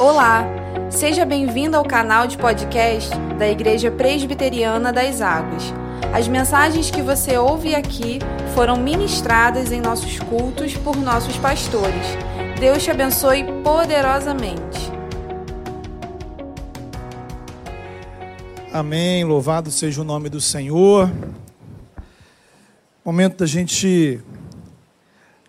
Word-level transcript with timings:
Olá, 0.00 0.46
seja 0.88 1.26
bem-vindo 1.26 1.76
ao 1.76 1.84
canal 1.84 2.26
de 2.26 2.38
podcast 2.38 3.10
da 3.38 3.46
Igreja 3.46 3.90
Presbiteriana 3.90 4.90
das 4.90 5.20
Águas. 5.20 5.74
As 6.10 6.26
mensagens 6.26 6.90
que 6.90 7.02
você 7.02 7.36
ouve 7.36 7.74
aqui 7.74 8.18
foram 8.54 8.78
ministradas 8.78 9.70
em 9.70 9.78
nossos 9.78 10.18
cultos 10.18 10.74
por 10.74 10.96
nossos 10.96 11.36
pastores. 11.36 12.16
Deus 12.58 12.82
te 12.82 12.90
abençoe 12.90 13.44
poderosamente. 13.62 14.90
Amém. 18.72 19.22
Louvado 19.22 19.70
seja 19.70 20.00
o 20.00 20.04
nome 20.04 20.30
do 20.30 20.40
Senhor. 20.40 21.12
Momento 23.04 23.40
da 23.40 23.46
gente 23.46 24.18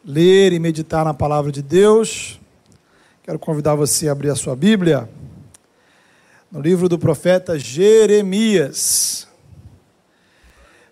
ler 0.03 0.51
e 0.51 0.59
meditar 0.59 1.05
na 1.05 1.13
palavra 1.13 1.53
de 1.53 1.61
Deus. 1.61 2.40
Quero 3.23 3.37
convidar 3.37 3.75
você 3.75 4.09
a 4.09 4.13
abrir 4.13 4.31
a 4.31 4.35
sua 4.35 4.55
Bíblia 4.55 5.07
no 6.51 6.59
livro 6.59 6.89
do 6.89 6.97
profeta 6.97 7.59
Jeremias. 7.59 9.27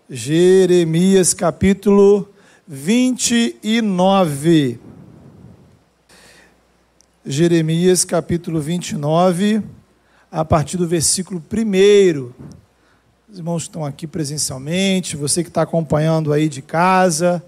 Jeremias 0.08 1.34
capítulo 1.34 2.32
29. 2.68 4.78
Jeremias 7.26 8.04
capítulo 8.04 8.60
29, 8.60 9.60
a 10.30 10.44
partir 10.44 10.76
do 10.76 10.86
versículo 10.86 11.42
1. 11.52 12.30
Os 13.28 13.38
irmãos 13.38 13.62
estão 13.62 13.84
aqui 13.84 14.06
presencialmente, 14.06 15.16
você 15.16 15.42
que 15.42 15.50
está 15.50 15.62
acompanhando 15.62 16.32
aí 16.32 16.48
de 16.48 16.62
casa, 16.62 17.42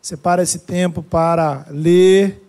separa 0.00 0.44
esse 0.44 0.60
tempo 0.60 1.02
para 1.02 1.66
ler, 1.72 2.47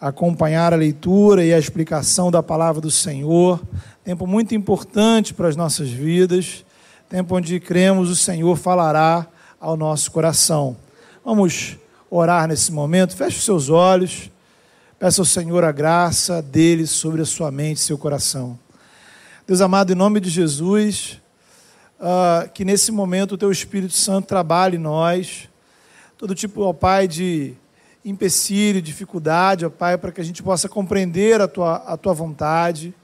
acompanhar 0.00 0.72
a 0.72 0.76
leitura 0.76 1.44
e 1.44 1.52
a 1.52 1.58
explicação 1.58 2.30
da 2.30 2.42
palavra 2.42 2.80
do 2.80 2.90
Senhor. 2.90 3.60
Tempo 4.04 4.26
muito 4.26 4.54
importante 4.54 5.34
para 5.34 5.48
as 5.48 5.56
nossas 5.56 5.88
vidas, 5.90 6.64
tempo 7.08 7.36
onde 7.36 7.58
cremos 7.58 8.10
o 8.10 8.16
Senhor 8.16 8.56
falará 8.56 9.26
ao 9.60 9.76
nosso 9.76 10.10
coração. 10.10 10.76
Vamos 11.24 11.76
orar 12.10 12.46
nesse 12.46 12.70
momento, 12.70 13.16
feche 13.16 13.38
os 13.38 13.44
seus 13.44 13.68
olhos, 13.68 14.30
peça 14.98 15.20
ao 15.20 15.24
Senhor 15.26 15.64
a 15.64 15.72
graça 15.72 16.40
dele 16.40 16.86
sobre 16.86 17.22
a 17.22 17.26
sua 17.26 17.50
mente 17.50 17.78
e 17.78 17.80
seu 17.80 17.98
coração. 17.98 18.58
Deus 19.46 19.60
amado, 19.60 19.92
em 19.92 19.96
nome 19.96 20.20
de 20.20 20.28
Jesus, 20.28 21.20
uh, 22.00 22.48
que 22.50 22.64
nesse 22.64 22.92
momento 22.92 23.32
o 23.32 23.38
Teu 23.38 23.50
Espírito 23.50 23.94
Santo 23.94 24.26
trabalhe 24.26 24.76
em 24.76 24.80
nós, 24.80 25.48
todo 26.18 26.34
tipo, 26.34 26.62
ó 26.62 26.72
Pai, 26.72 27.08
de 27.08 27.54
empecilho, 28.08 28.80
dificuldade, 28.80 29.66
ó 29.66 29.70
Pai, 29.70 29.98
para 29.98 30.12
que 30.12 30.20
a 30.20 30.24
gente 30.24 30.42
possa 30.42 30.68
compreender 30.68 31.40
a 31.40 31.48
Tua, 31.48 31.76
a 31.76 31.96
tua 31.96 32.14
vontade. 32.14 32.94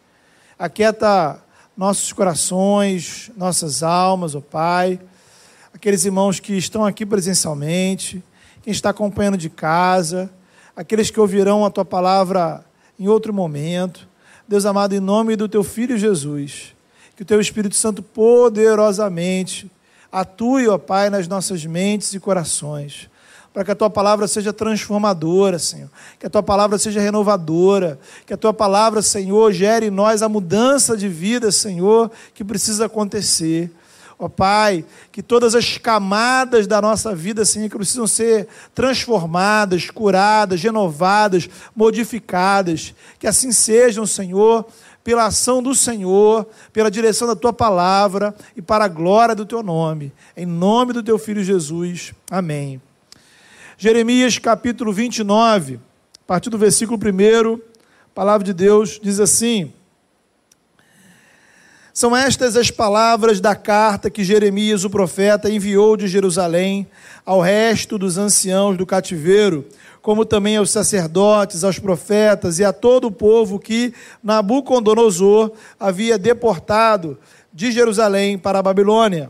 Aquieta 0.59 1.43
nossos 1.77 2.13
corações, 2.13 3.31
nossas 3.37 3.83
almas, 3.83 4.35
ó 4.35 4.41
Pai. 4.41 5.01
Aqueles 5.75 6.05
irmãos 6.05 6.41
que 6.41 6.57
estão 6.57 6.87
aqui 6.87 7.05
presencialmente, 7.05 8.23
quem 8.63 8.73
está 8.73 8.91
acompanhando 8.91 9.37
de 9.37 9.51
casa, 9.51 10.31
aqueles 10.75 11.11
que 11.11 11.21
ouvirão 11.21 11.65
a 11.65 11.71
Tua 11.71 11.85
palavra 11.85 12.65
em 12.99 13.09
outro 13.09 13.35
momento. 13.35 14.09
Deus 14.49 14.65
amado, 14.65 14.95
em 14.95 15.01
nome 15.01 15.37
do 15.37 15.49
Teu 15.49 15.65
Filho 15.65 15.99
Jesus 15.99 16.75
que 17.15 17.23
o 17.23 17.27
teu 17.27 17.41
Espírito 17.41 17.77
Santo 17.77 18.03
poderosamente 18.03 19.71
atue, 20.11 20.69
ó 20.69 20.79
Pai, 20.79 21.11
nas 21.11 21.29
nossas 21.29 21.65
mentes 21.65 22.13
e 22.15 22.21
corações, 22.21 23.09
para 23.53 23.65
que 23.65 23.71
a 23.71 23.75
tua 23.75 23.91
palavra 23.91 24.27
seja 24.27 24.53
transformadora, 24.53 25.59
Senhor, 25.59 25.91
que 26.19 26.27
a 26.27 26.31
tua 26.31 26.43
palavra 26.43 26.79
seja 26.79 27.01
renovadora, 27.01 27.99
que 28.27 28.33
a 28.33 28.37
tua 28.37 28.55
palavra, 28.55 29.03
Senhor, 29.03 29.53
gere 29.53 29.87
em 29.87 29.91
nós 29.91 30.23
a 30.23 30.29
mudança 30.29 30.97
de 30.97 31.09
vida, 31.09 31.53
Senhor, 31.53 32.11
que 32.35 32.45
precisa 32.45 32.87
acontecer. 32.87 33.71
Ó 34.19 34.29
Pai, 34.29 34.85
que 35.11 35.23
todas 35.23 35.55
as 35.55 35.79
camadas 35.79 36.67
da 36.67 36.81
nossa 36.81 37.15
vida, 37.15 37.45
Senhor, 37.45 37.69
que 37.69 37.77
precisam 37.77 38.07
ser 38.07 38.47
transformadas, 38.75 39.91
curadas, 39.91 40.63
renovadas, 40.63 41.49
modificadas, 41.75 42.95
que 43.19 43.27
assim 43.27 43.51
sejam, 43.51 44.07
Senhor, 44.07 44.65
pela 45.03 45.27
ação 45.27 45.63
do 45.63 45.75
Senhor, 45.75 46.47
pela 46.73 46.91
direção 46.91 47.27
da 47.27 47.35
tua 47.35 47.53
palavra 47.53 48.35
e 48.57 48.63
para 48.63 48.85
a 48.85 48.89
glória 48.89 49.35
do 49.35 49.45
teu 49.45 49.63
nome. 49.63 50.13
Em 50.37 50.47
nome 50.47 50.93
do 50.93 51.03
teu 51.03 51.19
filho 51.19 51.43
Jesus. 51.43 52.15
Amém. 52.31 52.81
Jeremias 53.83 54.39
capítulo 54.39 54.93
29, 54.93 55.75
a 55.75 56.25
partir 56.25 56.49
do 56.51 56.57
versículo 56.57 56.97
1, 56.97 57.55
a 57.55 57.59
palavra 58.15 58.45
de 58.45 58.53
Deus 58.53 59.01
diz 59.03 59.19
assim: 59.19 59.73
São 61.93 62.17
estas 62.17 62.57
as 62.57 62.71
palavras 62.71 63.41
da 63.41 63.57
carta 63.57 64.09
que 64.09 64.23
Jeremias, 64.23 64.85
o 64.85 64.89
profeta, 64.89 65.51
enviou 65.51 65.97
de 65.97 66.07
Jerusalém 66.07 66.87
ao 67.27 67.41
resto 67.41 67.99
dos 67.99 68.19
anciãos 68.19 68.77
do 68.77 68.87
cativeiro 68.87 69.67
como 70.01 70.25
também 70.25 70.57
aos 70.57 70.71
sacerdotes, 70.71 71.65
aos 71.65 71.81
profetas 71.81 72.61
e 72.61 72.65
a 72.65 72.73
todo 72.73 73.09
o 73.09 73.13
povo 73.13 73.59
que 73.59 73.93
Nabucodonosor 74.23 75.51
havia 75.81 76.17
deportado 76.17 77.19
de 77.53 77.73
Jerusalém 77.73 78.39
para 78.39 78.61
a 78.61 78.63
Babilônia. 78.63 79.29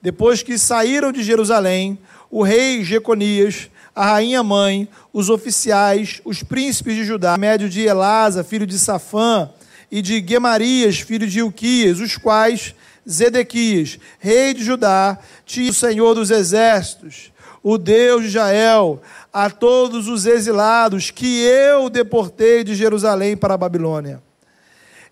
Depois 0.00 0.44
que 0.44 0.56
saíram 0.56 1.10
de 1.10 1.24
Jerusalém, 1.24 1.98
o 2.30 2.44
rei 2.44 2.84
Jeconias, 2.84 3.68
a 3.94 4.12
rainha 4.12 4.42
mãe, 4.42 4.88
os 5.12 5.28
oficiais, 5.28 6.20
os 6.24 6.42
príncipes 6.42 6.94
de 6.94 7.04
Judá, 7.04 7.36
médio 7.36 7.68
de 7.68 7.80
Elasa, 7.80 8.44
filho 8.44 8.66
de 8.66 8.78
Safã, 8.78 9.50
e 9.90 10.00
de 10.00 10.24
Gemarias, 10.26 11.00
filho 11.00 11.26
de 11.26 11.40
Ilquias, 11.40 11.98
os 11.98 12.16
quais 12.16 12.74
Zedequias, 13.08 13.98
rei 14.18 14.54
de 14.54 14.62
Judá, 14.62 15.18
tinha 15.44 15.70
o 15.70 15.74
Senhor 15.74 16.14
dos 16.14 16.30
exércitos, 16.30 17.32
o 17.62 17.76
Deus 17.76 18.22
de 18.22 18.28
Israel, 18.28 19.02
a 19.32 19.50
todos 19.50 20.06
os 20.06 20.26
exilados 20.26 21.10
que 21.10 21.40
eu 21.42 21.90
deportei 21.90 22.62
de 22.62 22.74
Jerusalém 22.74 23.36
para 23.36 23.54
a 23.54 23.58
Babilônia. 23.58 24.22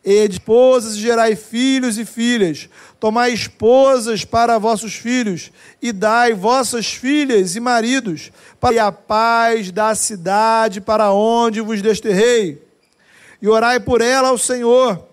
E 0.05 0.27
esposas 0.27 0.97
gerai 0.97 1.35
filhos 1.37 1.99
e 1.99 2.05
filhas, 2.05 2.69
tomai 3.01 3.33
esposas 3.33 4.25
para 4.25 4.59
vossos 4.59 4.95
filhos, 4.95 5.51
e 5.83 5.93
dai 5.93 6.35
vossas 6.35 6.87
filhas 6.87 7.57
e 7.57 7.61
maridos, 7.61 8.31
para 8.61 8.87
a 8.87 8.93
paz 8.93 9.71
da 9.71 9.95
cidade 9.95 10.81
para 10.81 11.13
onde 11.13 11.61
vos 11.61 11.83
desterrei. 11.83 12.63
E 13.43 13.49
orai 13.49 13.81
por 13.81 14.01
ela 14.01 14.29
ao 14.29 14.39
Senhor, 14.39 15.05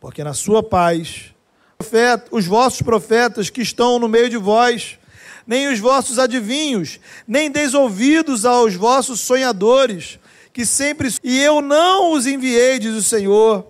porque 0.00 0.22
na 0.22 0.34
sua 0.34 0.62
paz, 0.62 1.32
os 2.30 2.46
vossos 2.46 2.82
profetas 2.82 3.50
que 3.50 3.62
estão 3.62 3.98
no 3.98 4.08
meio 4.08 4.28
de 4.28 4.36
vós, 4.36 4.98
nem 5.46 5.68
os 5.68 5.78
vossos 5.78 6.18
adivinhos, 6.18 7.00
nem 7.26 7.50
deis 7.50 7.72
ouvidos 7.72 8.44
aos 8.44 8.74
vossos 8.74 9.20
sonhadores, 9.20 10.18
que 10.58 10.66
sempre. 10.66 11.14
E 11.22 11.40
eu 11.40 11.60
não 11.60 12.14
os 12.14 12.26
enviei, 12.26 12.80
diz 12.80 12.92
o 12.96 13.02
Senhor. 13.02 13.64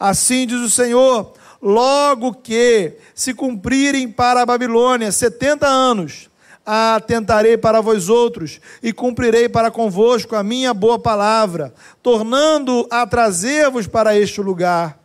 Assim 0.00 0.48
diz 0.48 0.58
o 0.58 0.68
Senhor: 0.68 1.32
logo 1.62 2.34
que 2.34 2.94
se 3.14 3.32
cumprirem 3.32 4.10
para 4.10 4.42
a 4.42 4.46
Babilônia 4.46 5.12
setenta 5.12 5.68
anos, 5.68 6.28
atentarei 6.66 7.56
para 7.56 7.80
vós 7.80 8.08
outros 8.08 8.60
e 8.82 8.92
cumprirei 8.92 9.48
para 9.48 9.70
convosco 9.70 10.34
a 10.34 10.42
minha 10.42 10.74
boa 10.74 10.98
palavra, 10.98 11.72
tornando 12.02 12.84
a 12.90 13.06
trazer-vos 13.06 13.86
para 13.86 14.18
este 14.18 14.40
lugar. 14.40 14.98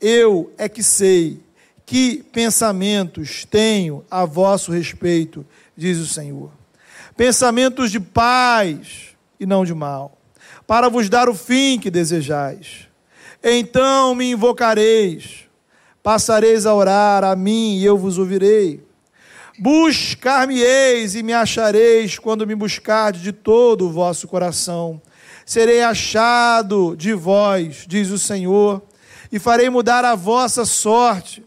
Eu 0.00 0.52
é 0.58 0.68
que 0.68 0.82
sei 0.82 1.38
que 1.86 2.24
pensamentos 2.32 3.44
tenho 3.48 4.04
a 4.10 4.24
vosso 4.24 4.72
respeito, 4.72 5.46
diz 5.76 5.98
o 5.98 6.08
Senhor. 6.08 6.50
Pensamentos 7.16 7.92
de 7.92 8.00
paz 8.00 9.07
e 9.38 9.46
não 9.46 9.64
de 9.64 9.74
mal, 9.74 10.18
para 10.66 10.88
vos 10.88 11.08
dar 11.08 11.28
o 11.28 11.34
fim 11.34 11.78
que 11.78 11.90
desejais. 11.90 12.88
Então 13.42 14.14
me 14.14 14.30
invocareis, 14.30 15.44
passareis 16.02 16.66
a 16.66 16.74
orar 16.74 17.24
a 17.24 17.36
mim 17.36 17.76
e 17.76 17.84
eu 17.84 17.96
vos 17.96 18.18
ouvirei. 18.18 18.86
Buscar-me-eis 19.58 21.14
e 21.14 21.22
me 21.22 21.32
achareis 21.32 22.18
quando 22.18 22.46
me 22.46 22.54
buscardes 22.54 23.22
de 23.22 23.32
todo 23.32 23.86
o 23.86 23.92
vosso 23.92 24.28
coração. 24.28 25.02
Serei 25.44 25.82
achado 25.82 26.94
de 26.96 27.12
vós, 27.12 27.84
diz 27.86 28.10
o 28.10 28.18
Senhor, 28.18 28.82
e 29.32 29.38
farei 29.38 29.68
mudar 29.68 30.04
a 30.04 30.14
vossa 30.14 30.64
sorte 30.64 31.44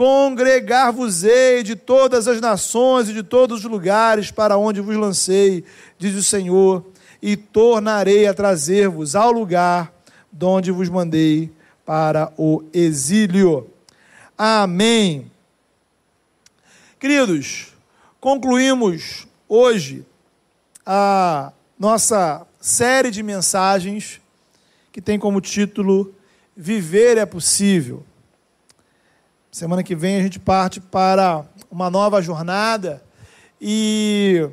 Congregar-vos-ei 0.00 1.62
de 1.62 1.76
todas 1.76 2.26
as 2.26 2.40
nações 2.40 3.10
e 3.10 3.12
de 3.12 3.22
todos 3.22 3.64
os 3.64 3.70
lugares 3.70 4.30
para 4.30 4.56
onde 4.56 4.80
vos 4.80 4.96
lancei, 4.96 5.62
diz 5.98 6.14
o 6.14 6.22
Senhor, 6.22 6.86
e 7.22 7.36
tornarei 7.36 8.26
a 8.26 8.34
trazer-vos 8.34 9.14
ao 9.14 9.30
lugar 9.32 9.92
de 10.32 10.44
onde 10.44 10.70
vos 10.70 10.88
mandei 10.88 11.50
para 11.84 12.32
o 12.36 12.62
exílio. 12.72 13.68
Amém. 14.36 15.30
Queridos, 16.98 17.74
concluímos 18.20 19.26
hoje 19.48 20.04
a 20.84 21.52
nossa 21.78 22.46
série 22.60 23.10
de 23.10 23.22
mensagens 23.22 24.20
que 24.92 25.00
tem 25.00 25.18
como 25.18 25.40
título 25.40 26.14
Viver 26.56 27.16
é 27.16 27.26
Possível. 27.26 28.04
Semana 29.50 29.82
que 29.82 29.94
vem 29.94 30.16
a 30.16 30.22
gente 30.22 30.38
parte 30.38 30.80
para 30.80 31.44
uma 31.70 31.90
nova 31.90 32.22
jornada 32.22 33.02
e 33.60 34.48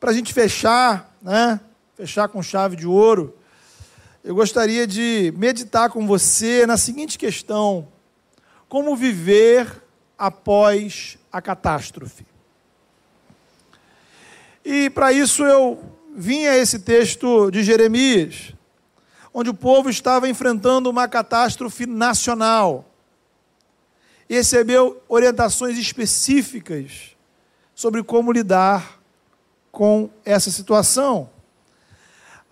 para 0.00 0.10
a 0.10 0.14
gente 0.14 0.32
fechar, 0.32 1.14
né? 1.22 1.60
Fechar 2.00 2.28
com 2.28 2.42
chave 2.42 2.76
de 2.76 2.86
ouro, 2.86 3.36
eu 4.24 4.34
gostaria 4.34 4.86
de 4.86 5.34
meditar 5.36 5.90
com 5.90 6.06
você 6.06 6.64
na 6.64 6.78
seguinte 6.78 7.18
questão: 7.18 7.88
como 8.70 8.96
viver 8.96 9.70
após 10.16 11.18
a 11.30 11.42
catástrofe? 11.42 12.24
E 14.64 14.88
para 14.88 15.12
isso 15.12 15.44
eu 15.44 15.78
vim 16.16 16.46
a 16.46 16.56
esse 16.56 16.78
texto 16.78 17.50
de 17.50 17.62
Jeremias, 17.62 18.54
onde 19.34 19.50
o 19.50 19.54
povo 19.54 19.90
estava 19.90 20.26
enfrentando 20.26 20.88
uma 20.88 21.06
catástrofe 21.06 21.84
nacional 21.84 22.86
e 24.26 24.36
recebeu 24.36 25.02
orientações 25.06 25.76
específicas 25.76 27.14
sobre 27.74 28.02
como 28.02 28.32
lidar 28.32 28.98
com 29.70 30.08
essa 30.24 30.50
situação. 30.50 31.28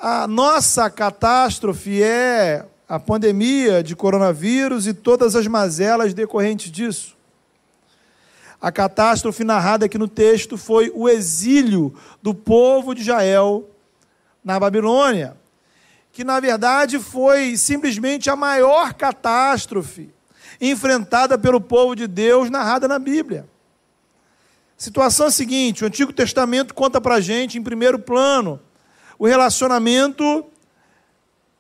A 0.01 0.29
nossa 0.29 0.89
catástrofe 0.89 2.01
é 2.01 2.65
a 2.89 3.01
pandemia 3.01 3.83
de 3.83 3.97
coronavírus 3.97 4.87
e 4.87 4.95
todas 4.95 5.35
as 5.35 5.49
mazelas 5.49 6.15
decorrentes 6.15 6.71
disso. 6.71 7.17
A 8.61 8.71
catástrofe 8.71 9.43
narrada 9.43 9.87
aqui 9.87 9.99
no 9.99 10.07
texto 10.07 10.57
foi 10.57 10.93
o 10.95 11.09
exílio 11.09 11.93
do 12.23 12.33
povo 12.33 12.95
de 12.95 13.01
Israel 13.01 13.69
na 14.45 14.61
Babilônia, 14.61 15.37
que 16.13 16.23
na 16.23 16.39
verdade 16.39 17.01
foi 17.01 17.57
simplesmente 17.57 18.31
a 18.31 18.37
maior 18.37 18.95
catástrofe 18.95 20.15
enfrentada 20.61 21.37
pelo 21.37 21.61
povo 21.61 21.97
de 21.97 22.07
Deus, 22.07 22.51
narrada 22.51 22.87
na 22.87 23.01
Bíblia. 23.01 23.49
Situação 24.77 25.29
seguinte: 25.29 25.83
o 25.83 25.89
Antigo 25.89 26.13
Testamento 26.13 26.73
conta 26.73 27.01
para 27.01 27.21
gente, 27.21 27.59
em 27.59 27.63
primeiro 27.65 27.99
plano, 27.99 28.61
o 29.19 29.27
relacionamento 29.27 30.47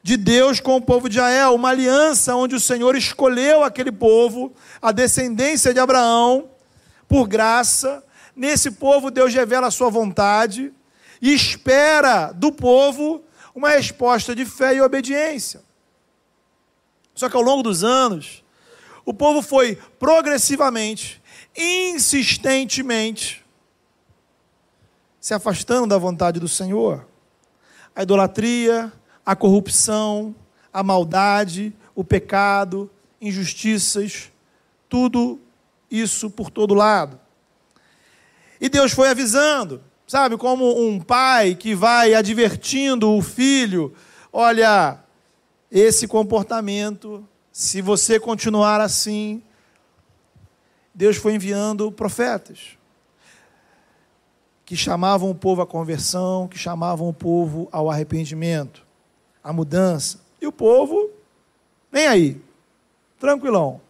de 0.02 0.16
Deus 0.16 0.60
com 0.60 0.76
o 0.76 0.80
povo 0.80 1.08
de 1.08 1.16
Israel, 1.16 1.54
uma 1.54 1.70
aliança 1.70 2.34
onde 2.36 2.54
o 2.54 2.60
Senhor 2.60 2.94
escolheu 2.96 3.64
aquele 3.64 3.90
povo, 3.90 4.52
a 4.80 4.92
descendência 4.92 5.74
de 5.74 5.80
Abraão, 5.80 6.48
por 7.08 7.26
graça. 7.26 8.04
Nesse 8.34 8.70
povo, 8.70 9.10
Deus 9.10 9.34
revela 9.34 9.66
a 9.66 9.72
sua 9.72 9.90
vontade 9.90 10.72
e 11.20 11.34
espera 11.34 12.32
do 12.32 12.52
povo 12.52 13.22
uma 13.54 13.70
resposta 13.70 14.36
de 14.36 14.44
fé 14.44 14.76
e 14.76 14.80
obediência. 14.80 15.62
Só 17.12 17.28
que 17.28 17.36
ao 17.36 17.42
longo 17.42 17.64
dos 17.64 17.82
anos, 17.82 18.44
o 19.04 19.12
povo 19.12 19.42
foi 19.42 19.76
progressivamente, 19.98 21.20
insistentemente, 21.56 23.44
se 25.20 25.34
afastando 25.34 25.88
da 25.88 25.98
vontade 25.98 26.38
do 26.38 26.46
Senhor. 26.46 27.07
A 27.94 28.02
idolatria, 28.02 28.92
a 29.24 29.34
corrupção, 29.36 30.34
a 30.72 30.82
maldade, 30.82 31.72
o 31.94 32.04
pecado, 32.04 32.90
injustiças, 33.20 34.30
tudo 34.88 35.38
isso 35.90 36.30
por 36.30 36.50
todo 36.50 36.74
lado. 36.74 37.18
E 38.60 38.68
Deus 38.68 38.92
foi 38.92 39.08
avisando, 39.08 39.82
sabe, 40.06 40.36
como 40.36 40.80
um 40.80 41.00
pai 41.00 41.54
que 41.54 41.74
vai 41.74 42.14
advertindo 42.14 43.10
o 43.10 43.22
filho: 43.22 43.94
olha, 44.32 44.98
esse 45.70 46.06
comportamento 46.06 47.26
se 47.58 47.82
você 47.82 48.20
continuar 48.20 48.80
assim, 48.80 49.42
Deus 50.94 51.16
foi 51.16 51.34
enviando 51.34 51.90
profetas 51.90 52.77
que 54.68 54.76
chamavam 54.76 55.30
o 55.30 55.34
povo 55.34 55.62
à 55.62 55.66
conversão, 55.66 56.46
que 56.46 56.58
chamavam 56.58 57.08
o 57.08 57.12
povo 57.14 57.70
ao 57.72 57.90
arrependimento, 57.90 58.84
à 59.42 59.50
mudança. 59.50 60.20
E 60.42 60.46
o 60.46 60.52
povo, 60.52 61.08
nem 61.90 62.06
aí, 62.06 62.40
tranquilão. 63.18 63.80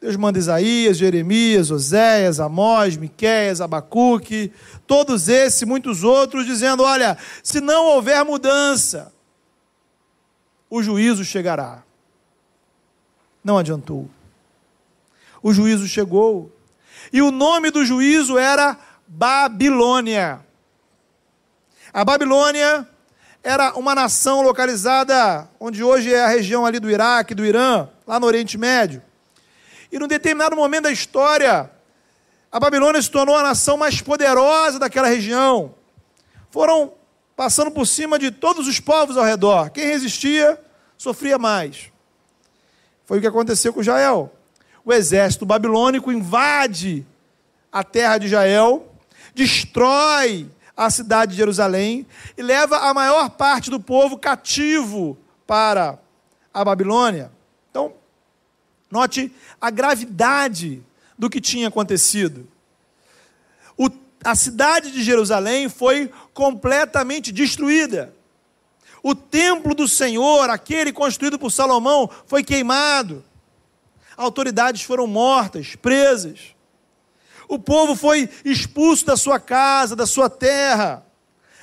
Deus 0.00 0.16
manda 0.16 0.38
Isaías, 0.38 0.96
Jeremias, 0.96 1.70
Oséias, 1.70 2.40
Amós, 2.40 2.96
Miquéias, 2.96 3.60
Abacuque, 3.60 4.50
todos 4.86 5.28
esses 5.28 5.60
e 5.60 5.66
muitos 5.66 6.02
outros, 6.02 6.46
dizendo: 6.46 6.82
olha, 6.82 7.18
se 7.42 7.60
não 7.60 7.84
houver 7.88 8.24
mudança, 8.24 9.12
o 10.70 10.82
juízo 10.82 11.26
chegará. 11.26 11.82
Não 13.44 13.58
adiantou. 13.58 14.08
O 15.42 15.52
juízo 15.52 15.86
chegou. 15.86 16.50
E 17.12 17.20
o 17.20 17.30
nome 17.30 17.70
do 17.70 17.84
juízo 17.84 18.38
era 18.38 18.78
Babilônia. 19.06 20.40
A 21.92 22.04
Babilônia 22.04 22.88
era 23.42 23.74
uma 23.74 23.94
nação 23.94 24.42
localizada 24.42 25.48
onde 25.60 25.84
hoje 25.84 26.12
é 26.12 26.24
a 26.24 26.28
região 26.28 26.64
ali 26.64 26.80
do 26.80 26.90
Iraque, 26.90 27.34
do 27.34 27.44
Irã, 27.44 27.88
lá 28.06 28.18
no 28.18 28.26
Oriente 28.26 28.56
Médio. 28.56 29.02
E 29.92 29.98
num 29.98 30.08
determinado 30.08 30.56
momento 30.56 30.84
da 30.84 30.90
história, 30.90 31.70
a 32.50 32.58
Babilônia 32.58 33.02
se 33.02 33.10
tornou 33.10 33.36
a 33.36 33.42
nação 33.42 33.76
mais 33.76 34.00
poderosa 34.00 34.78
daquela 34.78 35.08
região. 35.08 35.74
Foram 36.50 36.92
passando 37.36 37.70
por 37.70 37.86
cima 37.86 38.18
de 38.18 38.30
todos 38.30 38.66
os 38.66 38.80
povos 38.80 39.16
ao 39.16 39.24
redor. 39.24 39.70
Quem 39.70 39.86
resistia 39.86 40.60
sofria 40.96 41.38
mais. 41.38 41.92
Foi 43.04 43.18
o 43.18 43.20
que 43.20 43.26
aconteceu 43.26 43.72
com 43.72 43.80
Israel. 43.80 44.32
O 44.84 44.92
exército 44.92 45.44
babilônico 45.44 46.12
invade 46.12 47.06
a 47.70 47.82
terra 47.82 48.18
de 48.18 48.26
Israel, 48.26 48.93
destrói 49.34 50.48
a 50.76 50.90
cidade 50.90 51.32
de 51.32 51.38
Jerusalém 51.38 52.06
e 52.36 52.42
leva 52.42 52.78
a 52.78 52.94
maior 52.94 53.30
parte 53.30 53.70
do 53.70 53.80
povo 53.80 54.18
cativo 54.18 55.16
para 55.46 55.98
a 56.52 56.64
Babilônia. 56.64 57.30
Então, 57.70 57.92
note 58.90 59.32
a 59.60 59.70
gravidade 59.70 60.82
do 61.18 61.28
que 61.28 61.40
tinha 61.40 61.68
acontecido. 61.68 62.48
O, 63.76 63.88
a 64.24 64.34
cidade 64.34 64.90
de 64.90 65.02
Jerusalém 65.02 65.68
foi 65.68 66.10
completamente 66.32 67.32
destruída. 67.32 68.14
O 69.02 69.14
templo 69.14 69.74
do 69.74 69.86
Senhor, 69.86 70.48
aquele 70.48 70.92
construído 70.92 71.38
por 71.38 71.50
Salomão, 71.50 72.08
foi 72.26 72.42
queimado. 72.42 73.22
Autoridades 74.16 74.82
foram 74.82 75.06
mortas, 75.06 75.76
presas. 75.76 76.53
O 77.48 77.58
povo 77.58 77.94
foi 77.94 78.28
expulso 78.44 79.04
da 79.06 79.16
sua 79.16 79.38
casa, 79.38 79.94
da 79.94 80.06
sua 80.06 80.30
terra, 80.30 81.04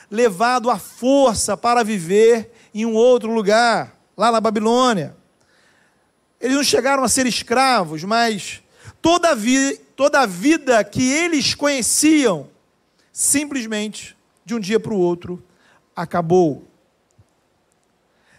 levado 0.09 0.69
à 0.69 0.77
força 0.77 1.55
para 1.55 1.83
viver 1.83 2.51
em 2.73 2.85
um 2.85 2.93
outro 2.93 3.31
lugar, 3.31 3.97
lá 4.15 4.31
na 4.31 4.41
Babilônia. 4.41 5.15
Eles 6.39 6.55
não 6.55 6.63
chegaram 6.63 7.03
a 7.03 7.09
ser 7.09 7.25
escravos, 7.25 8.03
mas 8.03 8.61
toda 9.01 9.31
a, 9.31 9.37
toda 9.95 10.21
a 10.21 10.25
vida 10.25 10.83
que 10.83 11.11
eles 11.11 11.53
conheciam, 11.53 12.49
simplesmente, 13.11 14.17
de 14.43 14.55
um 14.55 14.59
dia 14.59 14.79
para 14.79 14.93
o 14.93 14.99
outro, 14.99 15.43
acabou 15.95 16.67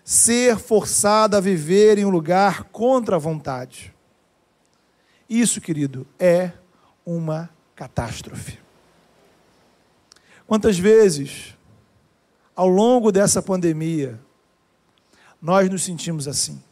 ser 0.05 0.59
forçada 0.59 1.39
a 1.39 1.41
viver 1.41 1.99
em 1.99 2.05
um 2.05 2.11
lugar 2.11 2.65
contra 2.65 3.17
a 3.17 3.19
vontade. 3.19 3.95
Isso, 5.29 5.61
querido, 5.61 6.07
é 6.19 6.53
uma 7.05 7.51
catástrofe. 7.75 8.59
Quantas 10.47 10.79
vezes, 10.79 11.57
ao 12.55 12.69
longo 12.69 13.11
dessa 13.11 13.43
pandemia, 13.43 14.21
nós 15.41 15.69
nos 15.71 15.83
sentimos 15.83 16.29
assim? 16.29 16.63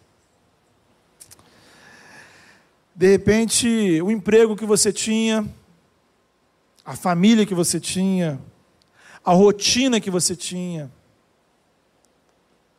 De 2.94 3.10
repente, 3.10 4.02
o 4.02 4.10
emprego 4.10 4.54
que 4.54 4.66
você 4.66 4.92
tinha, 4.92 5.48
a 6.84 6.94
família 6.94 7.46
que 7.46 7.54
você 7.54 7.80
tinha, 7.80 8.38
a 9.24 9.32
rotina 9.32 10.00
que 10.00 10.10
você 10.10 10.36
tinha, 10.36 10.90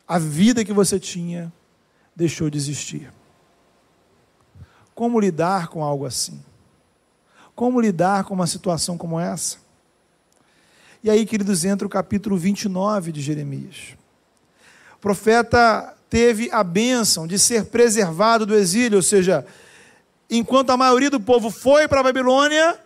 a 0.06 0.18
vida 0.18 0.64
que 0.64 0.72
você 0.72 1.00
tinha 1.00 1.52
deixou 2.14 2.48
de 2.50 2.58
existir. 2.58 3.12
Como 4.94 5.18
lidar 5.18 5.68
com 5.68 5.82
algo 5.82 6.04
assim? 6.04 6.40
Como 7.54 7.80
lidar 7.80 8.24
com 8.24 8.34
uma 8.34 8.46
situação 8.46 8.96
como 8.96 9.20
essa? 9.20 9.58
E 11.04 11.10
aí, 11.10 11.26
queridos, 11.26 11.64
entra 11.64 11.86
o 11.86 11.90
capítulo 11.90 12.36
29 12.36 13.10
de 13.12 13.20
Jeremias. 13.20 13.96
O 14.94 14.98
profeta 14.98 15.94
teve 16.08 16.48
a 16.52 16.62
bênção 16.62 17.26
de 17.26 17.38
ser 17.38 17.66
preservado 17.66 18.46
do 18.46 18.54
exílio, 18.54 18.98
ou 18.98 19.02
seja, 19.02 19.44
enquanto 20.30 20.70
a 20.70 20.76
maioria 20.76 21.10
do 21.10 21.18
povo 21.18 21.50
foi 21.50 21.88
para 21.88 22.00
a 22.00 22.02
Babilônia, 22.04 22.78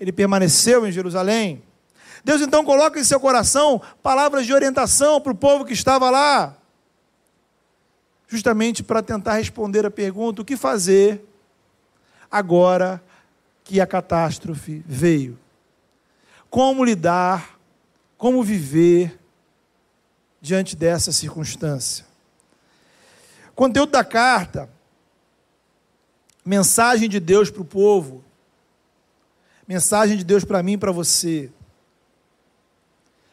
ele 0.00 0.10
permaneceu 0.10 0.86
em 0.86 0.90
Jerusalém. 0.90 1.62
Deus 2.24 2.40
então 2.40 2.64
coloca 2.64 2.98
em 2.98 3.04
seu 3.04 3.20
coração 3.20 3.80
palavras 4.02 4.46
de 4.46 4.52
orientação 4.52 5.20
para 5.20 5.32
o 5.32 5.36
povo 5.36 5.64
que 5.64 5.72
estava 5.72 6.10
lá. 6.10 6.56
justamente 8.26 8.82
para 8.82 9.02
tentar 9.02 9.34
responder 9.34 9.86
a 9.86 9.90
pergunta: 9.90 10.42
o 10.42 10.44
que 10.44 10.56
fazer 10.56 11.24
agora 12.30 13.00
que 13.64 13.80
a 13.80 13.86
catástrofe 13.86 14.84
veio? 14.86 15.38
Como 16.50 16.84
lidar, 16.84 17.58
como 18.16 18.42
viver 18.42 19.18
diante 20.40 20.76
dessa 20.76 21.10
circunstância? 21.10 22.04
Conteúdo 23.54 23.92
da 23.92 24.04
carta, 24.04 24.68
mensagem 26.44 27.08
de 27.08 27.18
Deus 27.18 27.50
para 27.50 27.62
o 27.62 27.64
povo, 27.64 28.22
mensagem 29.66 30.16
de 30.16 30.24
Deus 30.24 30.44
para 30.44 30.62
mim 30.62 30.72
e 30.72 30.78
para 30.78 30.92
você, 30.92 31.50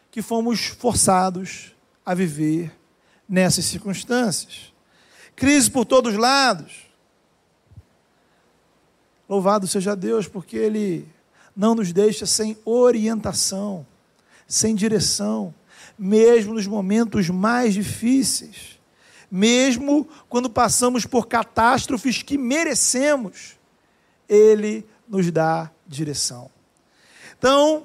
que 0.09 0.21
fomos 0.21 0.67
forçados 0.67 1.75
a 2.05 2.13
viver 2.13 2.75
nessas 3.27 3.65
circunstâncias. 3.65 4.73
Crise 5.35 5.69
por 5.69 5.85
todos 5.85 6.13
os 6.13 6.19
lados. 6.19 6.90
Louvado 9.31 9.65
seja 9.65 9.95
Deus, 9.95 10.27
porque 10.27 10.57
Ele 10.57 11.07
não 11.55 11.73
nos 11.73 11.93
deixa 11.93 12.25
sem 12.25 12.57
orientação, 12.65 13.87
sem 14.45 14.75
direção, 14.75 15.55
mesmo 15.97 16.53
nos 16.53 16.67
momentos 16.67 17.29
mais 17.29 17.73
difíceis, 17.73 18.77
mesmo 19.31 20.05
quando 20.27 20.49
passamos 20.49 21.05
por 21.05 21.27
catástrofes 21.27 22.21
que 22.21 22.37
merecemos, 22.37 23.57
Ele 24.27 24.85
nos 25.07 25.31
dá 25.31 25.71
direção. 25.87 26.51
Então, 27.39 27.83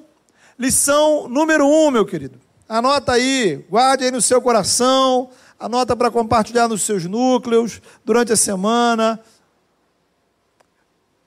lição 0.58 1.28
número 1.28 1.64
um, 1.64 1.92
meu 1.92 2.04
querido. 2.04 2.40
Anota 2.68 3.12
aí, 3.12 3.64
guarde 3.70 4.02
aí 4.02 4.10
no 4.10 4.20
seu 4.20 4.42
coração, 4.42 5.30
anota 5.60 5.94
para 5.94 6.10
compartilhar 6.10 6.66
nos 6.66 6.82
seus 6.82 7.04
núcleos 7.04 7.80
durante 8.04 8.32
a 8.32 8.36
semana. 8.36 9.22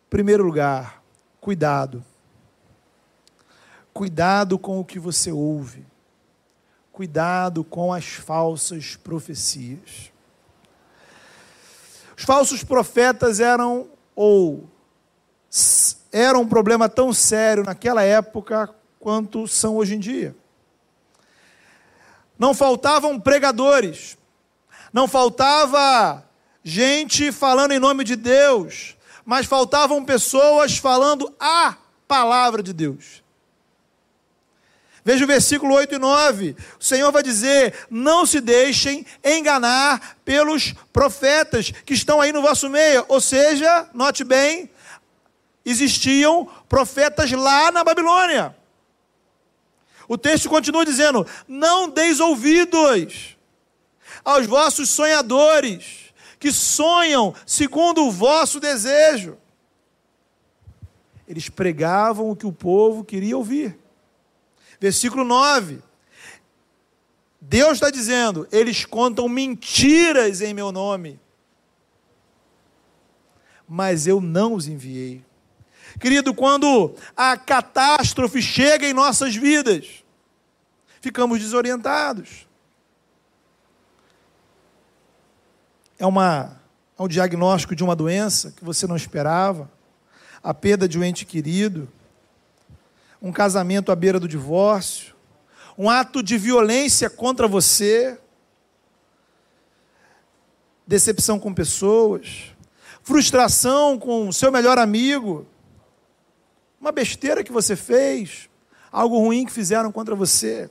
Primeiro 0.09 0.43
lugar, 0.43 1.03
cuidado. 1.39 2.03
Cuidado 3.93 4.57
com 4.57 4.79
o 4.79 4.85
que 4.85 4.97
você 4.97 5.31
ouve. 5.31 5.85
Cuidado 6.91 7.63
com 7.63 7.93
as 7.93 8.05
falsas 8.05 8.95
profecias. 8.95 10.11
Os 12.17 12.23
falsos 12.23 12.63
profetas 12.63 13.39
eram 13.39 13.87
ou 14.15 14.67
eram 16.11 16.41
um 16.41 16.47
problema 16.47 16.89
tão 16.89 17.13
sério 17.13 17.63
naquela 17.63 18.03
época 18.03 18.73
quanto 18.99 19.47
são 19.47 19.77
hoje 19.77 19.95
em 19.95 19.99
dia. 19.99 20.35
Não 22.37 22.53
faltavam 22.53 23.19
pregadores, 23.19 24.17
não 24.91 25.07
faltava 25.07 26.25
gente 26.63 27.31
falando 27.31 27.71
em 27.71 27.79
nome 27.79 28.03
de 28.03 28.15
Deus, 28.15 28.97
mas 29.29 29.45
faltavam 29.45 30.03
pessoas 30.03 30.79
falando 30.79 31.31
a 31.39 31.75
palavra 32.07 32.63
de 32.63 32.73
Deus. 32.73 33.21
Veja 35.05 35.23
o 35.23 35.27
versículo 35.27 35.75
8 35.75 35.93
e 35.93 35.97
9. 35.99 36.55
O 36.79 36.83
Senhor 36.83 37.11
vai 37.11 37.21
dizer: 37.21 37.85
Não 37.91 38.25
se 38.25 38.41
deixem 38.41 39.05
enganar 39.23 40.17
pelos 40.25 40.73
profetas 40.91 41.69
que 41.69 41.93
estão 41.93 42.19
aí 42.19 42.33
no 42.33 42.41
vosso 42.41 42.71
meio. 42.71 43.05
Ou 43.07 43.21
seja, 43.21 43.87
note 43.93 44.23
bem, 44.23 44.67
existiam 45.63 46.49
profetas 46.67 47.31
lá 47.31 47.71
na 47.71 47.83
Babilônia. 47.83 48.57
O 50.07 50.17
texto 50.17 50.49
continua 50.49 50.83
dizendo: 50.83 51.23
Não 51.47 51.87
deis 51.87 52.19
ouvidos 52.19 53.37
aos 54.25 54.47
vossos 54.47 54.89
sonhadores, 54.89 56.08
que 56.39 56.51
sonham 56.51 57.35
segundo 57.45 58.05
o 58.05 58.11
vosso 58.11 58.59
desejo. 58.59 59.37
Eles 61.27 61.49
pregavam 61.49 62.31
o 62.31 62.35
que 62.35 62.47
o 62.47 62.51
povo 62.51 63.03
queria 63.03 63.37
ouvir. 63.37 63.77
Versículo 64.79 65.23
9. 65.23 65.81
Deus 67.39 67.73
está 67.73 67.91
dizendo: 67.91 68.47
eles 68.51 68.85
contam 68.85 69.29
mentiras 69.29 70.41
em 70.41 70.53
meu 70.53 70.71
nome, 70.71 71.19
mas 73.67 74.07
eu 74.07 74.19
não 74.19 74.53
os 74.55 74.67
enviei. 74.67 75.23
Querido, 75.99 76.33
quando 76.33 76.95
a 77.15 77.37
catástrofe 77.37 78.41
chega 78.41 78.87
em 78.87 78.93
nossas 78.93 79.35
vidas, 79.35 80.03
ficamos 81.01 81.39
desorientados. 81.39 82.48
É, 85.99 86.05
uma, 86.05 86.57
é 86.97 87.03
um 87.03 87.09
diagnóstico 87.09 87.75
de 87.75 87.83
uma 87.83 87.93
doença 87.93 88.51
que 88.51 88.63
você 88.63 88.87
não 88.87 88.95
esperava, 88.95 89.69
a 90.41 90.53
perda 90.53 90.87
de 90.87 90.97
um 90.97 91.03
ente 91.03 91.25
querido, 91.25 91.89
um 93.21 93.33
casamento 93.33 93.91
à 93.91 93.95
beira 93.97 94.17
do 94.17 94.27
divórcio, 94.27 95.13
um 95.77 95.89
ato 95.89 96.23
de 96.23 96.37
violência 96.37 97.09
contra 97.09 97.49
você, 97.49 98.17
decepção 100.87 101.37
com 101.37 101.53
pessoas, 101.53 102.55
frustração 103.03 103.99
com 103.99 104.29
o 104.29 104.33
seu 104.33 104.53
melhor 104.53 104.77
amigo, 104.77 105.45
uma 106.79 106.93
besteira 106.93 107.43
que 107.43 107.51
você 107.51 107.75
fez, 107.75 108.49
algo 108.89 109.19
ruim 109.19 109.45
que 109.45 109.51
fizeram 109.51 109.91
contra 109.91 110.15
você. 110.15 110.69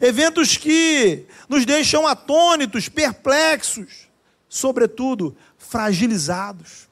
Eventos 0.00 0.56
que 0.56 1.26
nos 1.48 1.64
deixam 1.64 2.06
atônitos, 2.06 2.88
perplexos, 2.88 4.08
sobretudo 4.48 5.36
fragilizados. 5.56 6.88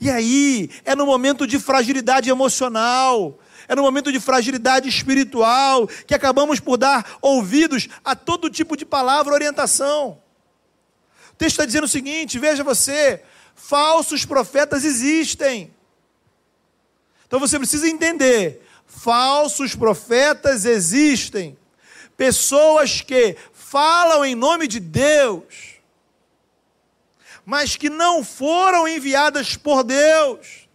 E 0.00 0.10
aí, 0.10 0.70
é 0.84 0.94
no 0.94 1.06
momento 1.06 1.46
de 1.46 1.58
fragilidade 1.58 2.28
emocional, 2.28 3.38
é 3.68 3.74
no 3.74 3.82
momento 3.82 4.12
de 4.12 4.20
fragilidade 4.20 4.88
espiritual 4.88 5.86
que 6.06 6.14
acabamos 6.14 6.60
por 6.60 6.76
dar 6.76 7.16
ouvidos 7.22 7.88
a 8.04 8.14
todo 8.14 8.50
tipo 8.50 8.76
de 8.76 8.84
palavra 8.84 9.32
orientação. 9.32 10.18
O 11.32 11.36
texto 11.36 11.54
está 11.54 11.64
dizendo 11.64 11.84
o 11.84 11.88
seguinte: 11.88 12.38
veja 12.38 12.62
você, 12.62 13.22
falsos 13.54 14.24
profetas 14.24 14.84
existem. 14.84 15.72
Então 17.26 17.40
você 17.40 17.58
precisa 17.58 17.88
entender: 17.88 18.63
falsos 18.86 19.74
profetas 19.74 20.64
existem, 20.64 21.56
pessoas 22.16 23.00
que 23.00 23.36
falam 23.52 24.24
em 24.24 24.34
nome 24.34 24.66
de 24.66 24.80
Deus, 24.80 25.74
mas 27.44 27.76
que 27.76 27.90
não 27.90 28.24
foram 28.24 28.86
enviadas 28.88 29.56
por 29.56 29.82
Deus. 29.82 30.68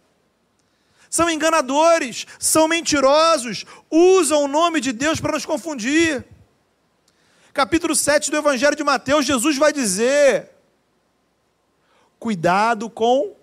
São 1.08 1.28
enganadores, 1.28 2.26
são 2.38 2.68
mentirosos, 2.68 3.64
usam 3.90 4.44
o 4.44 4.48
nome 4.48 4.80
de 4.80 4.92
Deus 4.92 5.18
para 5.20 5.32
nos 5.32 5.44
confundir. 5.44 6.24
Capítulo 7.52 7.96
7 7.96 8.30
do 8.30 8.36
Evangelho 8.36 8.76
de 8.76 8.84
Mateus, 8.84 9.26
Jesus 9.26 9.56
vai 9.56 9.72
dizer: 9.72 10.50
cuidado 12.18 12.88
com 12.88 13.34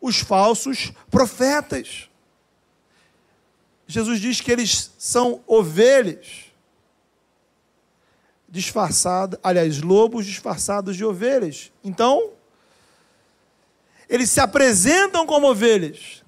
os 0.00 0.20
falsos 0.20 0.92
profetas. 1.10 2.09
Jesus 3.90 4.20
diz 4.20 4.40
que 4.40 4.52
eles 4.52 4.92
são 4.96 5.42
ovelhas 5.48 6.44
disfarçadas, 8.48 9.38
aliás, 9.42 9.82
lobos 9.82 10.24
disfarçados 10.24 10.96
de 10.96 11.04
ovelhas. 11.04 11.72
Então, 11.82 12.30
eles 14.08 14.30
se 14.30 14.38
apresentam 14.38 15.26
como 15.26 15.50
ovelhas, 15.50 16.22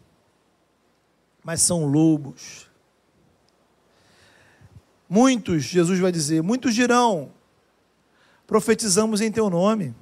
mas 1.44 1.62
são 1.62 1.86
lobos. 1.86 2.68
Muitos, 5.08 5.62
Jesus 5.62 6.00
vai 6.00 6.10
dizer, 6.10 6.42
muitos 6.42 6.74
dirão: 6.74 7.32
profetizamos 8.44 9.20
em 9.20 9.30
teu 9.30 9.48
nome, 9.48 9.94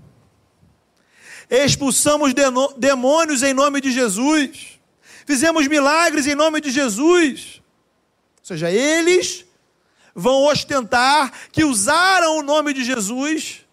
expulsamos 1.51 2.33
demônios 2.79 3.43
em 3.43 3.53
nome 3.53 3.83
de 3.83 3.93
Jesus 3.93 4.80
fizemos 5.31 5.69
milagres 5.69 6.27
em 6.27 6.35
nome 6.35 6.61
de 6.61 6.73
Jesus. 6.73 7.63
Ou 8.41 8.45
seja, 8.45 8.69
eles 8.69 9.47
vão 10.13 10.43
ostentar 10.47 11.31
que 11.53 11.63
usaram 11.63 12.39
o 12.39 12.43
nome 12.43 12.73
de 12.73 12.83
Jesus 12.83 13.65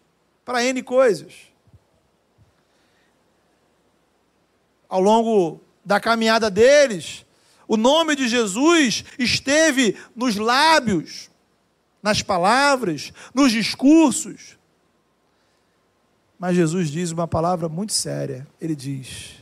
para 0.46 0.64
N 0.64 0.84
coisas. 0.84 1.34
Ao 4.88 5.02
longo 5.02 5.60
da 5.84 6.00
caminhada 6.00 6.52
deles, 6.52 7.26
o 7.68 7.76
nome 7.76 8.16
de 8.16 8.28
Jesus 8.28 9.04
esteve 9.18 9.98
nos 10.16 10.36
lábios, 10.36 11.28
nas 12.04 12.22
palavras, 12.22 13.12
nos 13.34 13.52
discursos. 13.52 14.60
Mas 16.38 16.56
Jesus 16.56 16.92
diz 16.92 17.10
uma 17.10 17.28
palavra 17.28 17.68
muito 17.68 17.94
séria. 17.94 18.48
Ele 18.62 18.76
diz: 18.76 19.37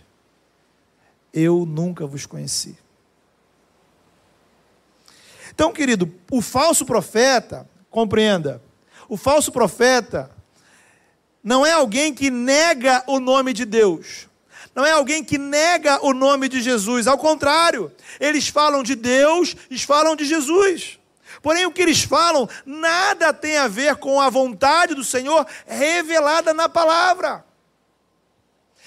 eu 1.35 1.65
nunca 1.65 2.07
vos 2.07 2.25
conheci. 2.25 2.77
Então, 5.53 5.71
querido, 5.71 6.11
o 6.31 6.41
falso 6.41 6.85
profeta, 6.85 7.69
compreenda, 7.91 8.63
o 9.07 9.17
falso 9.17 9.51
profeta 9.51 10.31
não 11.43 11.65
é 11.65 11.73
alguém 11.73 12.13
que 12.13 12.31
nega 12.31 13.03
o 13.05 13.19
nome 13.19 13.53
de 13.53 13.65
Deus. 13.65 14.27
Não 14.73 14.85
é 14.85 14.91
alguém 14.91 15.23
que 15.23 15.37
nega 15.37 16.03
o 16.03 16.13
nome 16.13 16.49
de 16.49 16.61
Jesus. 16.61 17.07
Ao 17.07 17.17
contrário, 17.17 17.91
eles 18.19 18.47
falam 18.47 18.81
de 18.81 18.95
Deus, 18.95 19.55
eles 19.69 19.83
falam 19.83 20.15
de 20.15 20.25
Jesus. 20.25 20.99
Porém, 21.41 21.65
o 21.65 21.71
que 21.71 21.81
eles 21.81 22.01
falam 22.01 22.49
nada 22.65 23.31
tem 23.31 23.57
a 23.57 23.67
ver 23.67 23.97
com 23.97 24.19
a 24.19 24.29
vontade 24.29 24.95
do 24.95 25.03
Senhor 25.03 25.45
revelada 25.67 26.53
na 26.53 26.67
palavra. 26.67 27.44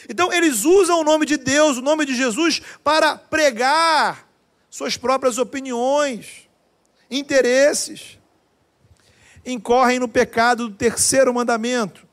Então, 0.09 0.33
eles 0.33 0.65
usam 0.65 1.01
o 1.01 1.05
nome 1.05 1.27
de 1.27 1.37
Deus, 1.37 1.77
o 1.77 1.83
nome 1.83 2.07
de 2.07 2.17
Jesus, 2.17 2.63
para 2.83 3.17
pregar 3.17 4.27
suas 4.71 4.97
próprias 4.97 5.39
opiniões, 5.39 6.49
interesses. 7.11 8.19
Incorrem 9.45 9.99
no 9.99 10.09
pecado 10.09 10.69
do 10.69 10.75
terceiro 10.75 11.33
mandamento: 11.33 12.07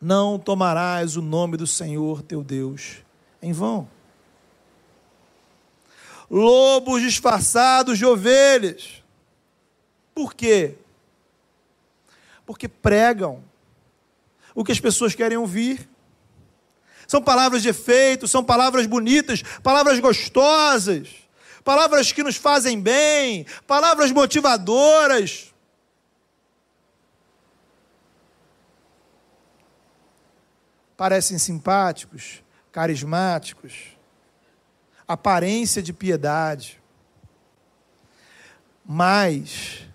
Não 0.00 0.38
tomarás 0.38 1.16
o 1.16 1.22
nome 1.22 1.56
do 1.56 1.66
Senhor 1.66 2.22
teu 2.22 2.42
Deus 2.42 3.04
em 3.42 3.52
vão. 3.52 3.88
Lobos 6.30 7.02
disfarçados 7.02 7.98
de 7.98 8.06
ovelhas. 8.06 9.02
Por 10.14 10.34
quê? 10.34 10.76
Porque 12.46 12.68
pregam 12.68 13.44
o 14.54 14.64
que 14.64 14.72
as 14.72 14.80
pessoas 14.80 15.14
querem 15.14 15.36
ouvir. 15.36 15.88
São 17.06 17.22
palavras 17.22 17.62
de 17.62 17.68
efeito, 17.68 18.26
são 18.26 18.42
palavras 18.42 18.86
bonitas, 18.86 19.42
palavras 19.62 19.98
gostosas, 19.98 21.08
palavras 21.62 22.12
que 22.12 22.22
nos 22.22 22.36
fazem 22.36 22.80
bem, 22.80 23.46
palavras 23.66 24.10
motivadoras. 24.10 25.52
Parecem 30.96 31.38
simpáticos, 31.38 32.42
carismáticos, 32.70 33.94
aparência 35.06 35.82
de 35.82 35.92
piedade. 35.92 36.80
Mas 38.84 39.88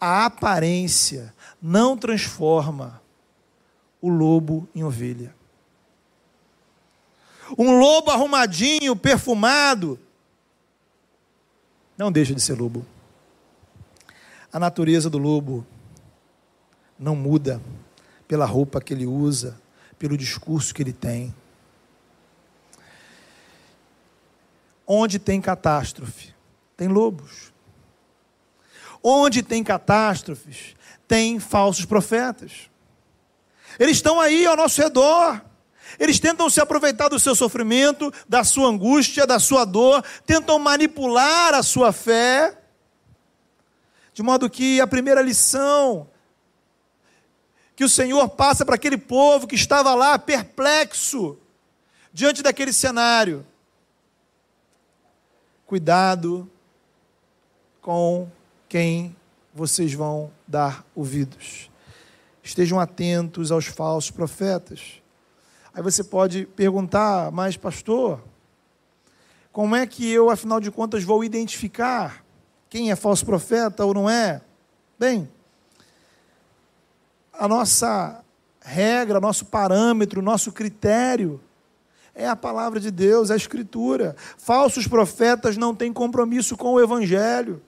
a 0.00 0.24
aparência 0.24 1.34
não 1.60 1.96
transforma 1.96 3.00
o 4.00 4.08
lobo 4.08 4.68
em 4.74 4.82
ovelha. 4.82 5.34
Um 7.56 7.78
lobo 7.78 8.10
arrumadinho, 8.10 8.96
perfumado, 8.96 9.98
não 11.96 12.10
deixa 12.10 12.34
de 12.34 12.40
ser 12.40 12.54
lobo. 12.54 12.84
A 14.52 14.58
natureza 14.58 15.08
do 15.08 15.18
lobo 15.18 15.66
não 16.98 17.14
muda 17.14 17.60
pela 18.26 18.44
roupa 18.44 18.80
que 18.80 18.92
ele 18.92 19.06
usa, 19.06 19.60
pelo 19.98 20.16
discurso 20.16 20.74
que 20.74 20.82
ele 20.82 20.92
tem. 20.92 21.34
Onde 24.86 25.18
tem 25.18 25.40
catástrofe, 25.40 26.34
tem 26.76 26.88
lobos. 26.88 27.52
Onde 29.02 29.42
tem 29.42 29.62
catástrofes, 29.62 30.74
tem 31.06 31.38
falsos 31.38 31.84
profetas. 31.84 32.70
Eles 33.78 33.96
estão 33.96 34.20
aí 34.20 34.46
ao 34.46 34.56
nosso 34.56 34.80
redor. 34.80 35.40
Eles 35.98 36.18
tentam 36.18 36.48
se 36.48 36.60
aproveitar 36.60 37.08
do 37.08 37.18
seu 37.18 37.34
sofrimento, 37.34 38.12
da 38.28 38.44
sua 38.44 38.68
angústia, 38.68 39.26
da 39.26 39.38
sua 39.38 39.64
dor, 39.64 40.04
tentam 40.26 40.58
manipular 40.58 41.54
a 41.54 41.62
sua 41.62 41.92
fé, 41.92 42.58
de 44.12 44.22
modo 44.22 44.50
que 44.50 44.80
a 44.80 44.86
primeira 44.86 45.22
lição 45.22 46.08
que 47.74 47.84
o 47.84 47.88
Senhor 47.88 48.28
passa 48.28 48.64
para 48.64 48.76
aquele 48.76 48.96
povo 48.96 49.46
que 49.46 49.54
estava 49.54 49.94
lá 49.94 50.18
perplexo 50.18 51.38
diante 52.12 52.42
daquele 52.42 52.72
cenário. 52.72 53.44
Cuidado 55.66 56.50
com 57.80 58.30
quem 58.68 59.16
vocês 59.52 59.92
vão 59.94 60.30
dar 60.46 60.84
ouvidos. 60.94 61.70
Estejam 62.42 62.78
atentos 62.78 63.50
aos 63.50 63.66
falsos 63.66 64.10
profetas. 64.10 65.01
Aí 65.74 65.82
você 65.82 66.04
pode 66.04 66.46
perguntar, 66.46 67.30
mas 67.32 67.56
pastor, 67.56 68.20
como 69.50 69.74
é 69.74 69.86
que 69.86 70.10
eu, 70.10 70.28
afinal 70.28 70.60
de 70.60 70.70
contas, 70.70 71.02
vou 71.02 71.24
identificar 71.24 72.24
quem 72.68 72.90
é 72.90 72.96
falso 72.96 73.24
profeta 73.24 73.84
ou 73.84 73.94
não 73.94 74.08
é? 74.08 74.40
Bem, 74.98 75.28
a 77.32 77.48
nossa 77.48 78.22
regra, 78.60 79.20
nosso 79.20 79.46
parâmetro, 79.46 80.22
nosso 80.22 80.52
critério 80.52 81.40
é 82.14 82.28
a 82.28 82.36
palavra 82.36 82.78
de 82.78 82.90
Deus, 82.90 83.30
é 83.30 83.34
a 83.34 83.36
Escritura. 83.36 84.14
Falsos 84.36 84.86
profetas 84.86 85.56
não 85.56 85.74
têm 85.74 85.92
compromisso 85.92 86.56
com 86.56 86.74
o 86.74 86.80
Evangelho. 86.80 87.62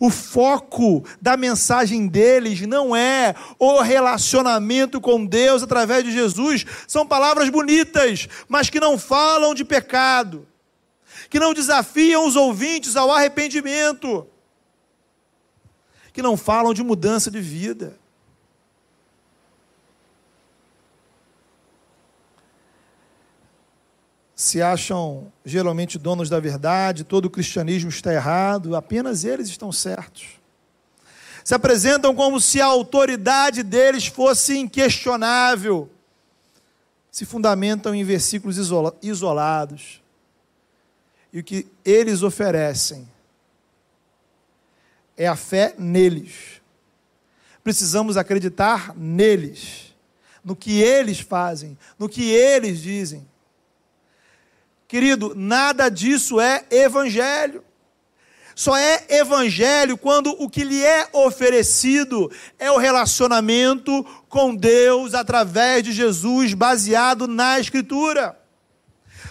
O 0.00 0.10
foco 0.10 1.04
da 1.20 1.36
mensagem 1.36 2.06
deles 2.06 2.60
não 2.62 2.94
é 2.94 3.34
o 3.58 3.80
relacionamento 3.80 5.00
com 5.00 5.24
Deus 5.24 5.62
através 5.62 6.04
de 6.04 6.12
Jesus. 6.12 6.64
São 6.86 7.06
palavras 7.06 7.48
bonitas, 7.48 8.28
mas 8.48 8.70
que 8.70 8.78
não 8.78 8.96
falam 8.96 9.54
de 9.54 9.64
pecado, 9.64 10.46
que 11.28 11.40
não 11.40 11.52
desafiam 11.52 12.26
os 12.26 12.36
ouvintes 12.36 12.96
ao 12.96 13.10
arrependimento, 13.10 14.26
que 16.12 16.22
não 16.22 16.36
falam 16.36 16.72
de 16.72 16.82
mudança 16.82 17.30
de 17.30 17.40
vida. 17.40 17.98
Se 24.38 24.62
acham 24.62 25.32
geralmente 25.44 25.98
donos 25.98 26.30
da 26.30 26.38
verdade, 26.38 27.02
todo 27.02 27.24
o 27.24 27.30
cristianismo 27.30 27.90
está 27.90 28.14
errado, 28.14 28.76
apenas 28.76 29.24
eles 29.24 29.48
estão 29.48 29.72
certos. 29.72 30.38
Se 31.42 31.56
apresentam 31.56 32.14
como 32.14 32.40
se 32.40 32.60
a 32.60 32.66
autoridade 32.66 33.64
deles 33.64 34.06
fosse 34.06 34.56
inquestionável. 34.56 35.90
Se 37.10 37.24
fundamentam 37.24 37.92
em 37.92 38.04
versículos 38.04 38.58
isolados. 39.02 40.00
E 41.32 41.40
o 41.40 41.42
que 41.42 41.66
eles 41.84 42.22
oferecem 42.22 43.08
é 45.16 45.26
a 45.26 45.34
fé 45.34 45.74
neles. 45.76 46.62
Precisamos 47.64 48.16
acreditar 48.16 48.96
neles, 48.96 49.96
no 50.44 50.54
que 50.54 50.80
eles 50.80 51.18
fazem, 51.18 51.76
no 51.98 52.08
que 52.08 52.30
eles 52.30 52.80
dizem. 52.80 53.26
Querido, 54.88 55.34
nada 55.36 55.90
disso 55.90 56.40
é 56.40 56.64
evangelho. 56.70 57.62
Só 58.54 58.74
é 58.74 59.04
evangelho 59.10 59.98
quando 59.98 60.30
o 60.42 60.48
que 60.48 60.64
lhe 60.64 60.82
é 60.82 61.06
oferecido 61.12 62.32
é 62.58 62.72
o 62.72 62.78
relacionamento 62.78 64.02
com 64.30 64.56
Deus 64.56 65.12
através 65.14 65.84
de 65.84 65.92
Jesus, 65.92 66.54
baseado 66.54 67.28
na 67.28 67.60
Escritura. 67.60 68.36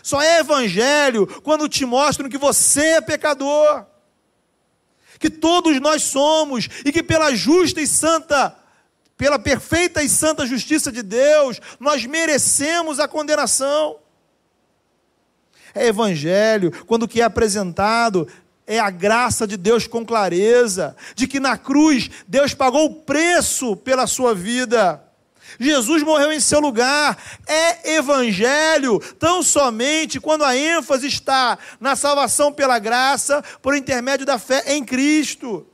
Só 0.04 0.22
é 0.22 0.40
evangelho 0.40 1.26
quando 1.42 1.68
te 1.68 1.86
mostram 1.86 2.30
que 2.30 2.38
você 2.38 2.92
é 2.92 3.02
pecador, 3.02 3.84
que 5.20 5.30
todos 5.30 5.82
nós 5.82 6.04
somos 6.04 6.70
e 6.86 6.92
que 6.92 7.02
pela 7.02 7.36
justa 7.36 7.82
e 7.82 7.88
santa, 7.88 8.56
pela 9.18 9.40
perfeita 9.40 10.04
e 10.04 10.08
santa 10.08 10.46
justiça 10.46 10.92
de 10.92 11.02
Deus, 11.02 11.60
nós 11.80 12.06
merecemos 12.06 13.00
a 13.00 13.08
condenação 13.08 13.98
é 15.78 15.88
evangelho, 15.88 16.72
quando 16.86 17.04
o 17.04 17.08
que 17.08 17.22
é 17.22 17.24
apresentado 17.24 18.28
é 18.68 18.80
a 18.80 18.90
graça 18.90 19.48
de 19.48 19.56
Deus 19.56 19.88
com 19.88 20.06
clareza, 20.06 20.96
de 21.16 21.26
que 21.26 21.40
na 21.40 21.58
cruz 21.58 22.12
Deus 22.28 22.54
pagou 22.54 22.86
o 22.86 22.96
preço 22.96 23.78
pela 23.78 24.06
sua 24.06 24.36
vida. 24.36 25.02
Jesus 25.58 26.04
morreu 26.04 26.34
em 26.34 26.42
seu 26.42 26.60
lugar. 26.60 27.18
É 27.48 27.94
evangelho 27.96 29.00
tão 29.18 29.42
somente 29.42 30.20
quando 30.20 30.44
a 30.44 30.56
ênfase 30.56 31.08
está 31.08 31.58
na 31.80 31.96
salvação 31.96 32.52
pela 32.52 32.78
graça, 32.78 33.42
por 33.62 33.76
intermédio 33.76 34.26
da 34.26 34.38
fé 34.38 34.64
em 34.68 34.84
Cristo. 34.84 35.66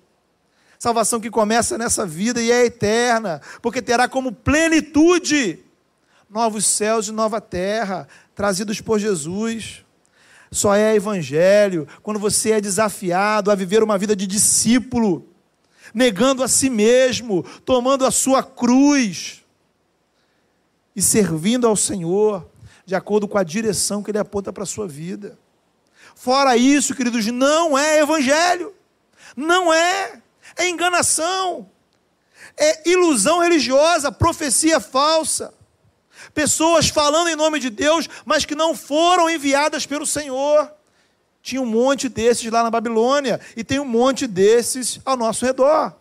Salvação 0.77 1.19
que 1.19 1.31
começa 1.31 1.77
nessa 1.77 2.05
vida 2.05 2.41
e 2.41 2.51
é 2.51 2.65
eterna, 2.65 3.41
porque 3.61 3.81
terá 3.81 4.07
como 4.07 4.31
plenitude 4.31 5.59
novos 6.29 6.65
céus 6.65 7.07
e 7.07 7.11
nova 7.11 7.39
terra, 7.39 8.07
trazidos 8.35 8.81
por 8.81 8.99
Jesus 8.99 9.83
só 10.53 10.75
é 10.75 10.95
evangelho 10.95 11.87
quando 12.01 12.19
você 12.19 12.51
é 12.51 12.61
desafiado 12.61 13.51
a 13.51 13.55
viver 13.55 13.83
uma 13.83 13.97
vida 13.97 14.15
de 14.15 14.27
discípulo, 14.27 15.27
negando 15.93 16.43
a 16.43 16.47
si 16.47 16.69
mesmo, 16.69 17.43
tomando 17.65 18.05
a 18.05 18.11
sua 18.11 18.43
cruz 18.43 19.43
e 20.95 21.01
servindo 21.01 21.67
ao 21.67 21.75
Senhor 21.75 22.47
de 22.85 22.95
acordo 22.95 23.27
com 23.27 23.37
a 23.37 23.43
direção 23.43 24.03
que 24.03 24.11
Ele 24.11 24.19
aponta 24.19 24.51
para 24.51 24.63
a 24.63 24.67
sua 24.67 24.87
vida. 24.87 25.37
Fora 26.15 26.55
isso, 26.55 26.95
queridos, 26.95 27.25
não 27.27 27.77
é 27.77 27.99
evangelho, 27.99 28.73
não 29.35 29.73
é, 29.73 30.21
é 30.57 30.69
enganação. 30.69 31.69
é 32.55 32.87
ilusão 32.87 33.39
religiosa, 33.39 34.11
profecia 34.11 34.79
falsa. 34.79 35.53
Pessoas 36.33 36.89
falando 36.89 37.29
em 37.29 37.35
nome 37.35 37.59
de 37.59 37.69
Deus, 37.69 38.07
mas 38.25 38.45
que 38.45 38.55
não 38.55 38.75
foram 38.75 39.29
enviadas 39.29 39.85
pelo 39.85 40.05
Senhor. 40.05 40.71
Tinha 41.41 41.61
um 41.61 41.65
monte 41.65 42.07
desses 42.07 42.49
lá 42.51 42.63
na 42.63 42.71
Babilônia 42.71 43.39
e 43.55 43.63
tem 43.63 43.79
um 43.79 43.85
monte 43.85 44.25
desses 44.25 44.99
ao 45.03 45.17
nosso 45.17 45.45
redor. 45.45 45.93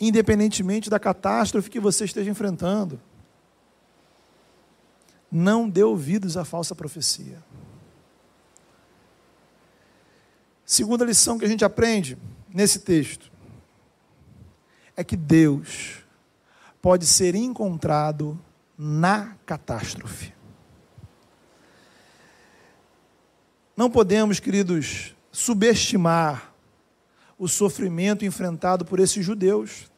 Independentemente 0.00 0.90
da 0.90 0.98
catástrofe 0.98 1.70
que 1.70 1.78
você 1.78 2.04
esteja 2.04 2.28
enfrentando, 2.28 3.00
não 5.30 5.68
dê 5.68 5.82
ouvidos 5.82 6.36
à 6.36 6.44
falsa 6.44 6.74
profecia. 6.74 7.42
Segunda 10.66 11.04
lição 11.04 11.38
que 11.38 11.44
a 11.44 11.48
gente 11.48 11.64
aprende 11.64 12.18
nesse 12.52 12.80
texto 12.80 13.31
é 15.02 15.04
que 15.04 15.16
Deus 15.16 16.04
pode 16.80 17.06
ser 17.06 17.34
encontrado 17.34 18.40
na 18.78 19.36
catástrofe. 19.44 20.32
Não 23.76 23.90
podemos, 23.90 24.38
queridos, 24.38 25.14
subestimar 25.32 26.54
o 27.36 27.48
sofrimento 27.48 28.24
enfrentado 28.24 28.84
por 28.84 29.00
esses 29.00 29.24
judeus 29.24 29.90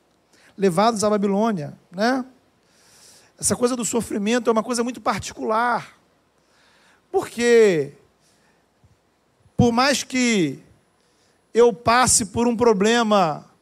levados 0.56 1.04
à 1.04 1.10
Babilônia, 1.10 1.78
né? 1.90 2.24
Essa 3.38 3.54
coisa 3.54 3.76
do 3.76 3.84
sofrimento 3.84 4.48
é 4.48 4.52
uma 4.52 4.62
coisa 4.62 4.82
muito 4.82 5.00
particular. 5.00 5.98
Porque 7.10 7.92
por 9.56 9.70
mais 9.70 10.02
que 10.02 10.62
eu 11.52 11.72
passe 11.72 12.26
por 12.26 12.48
um 12.48 12.56
problema 12.56 13.53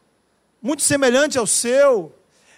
muito 0.63 0.83
semelhante 0.83 1.37
ao 1.37 1.47
seu, 1.47 2.15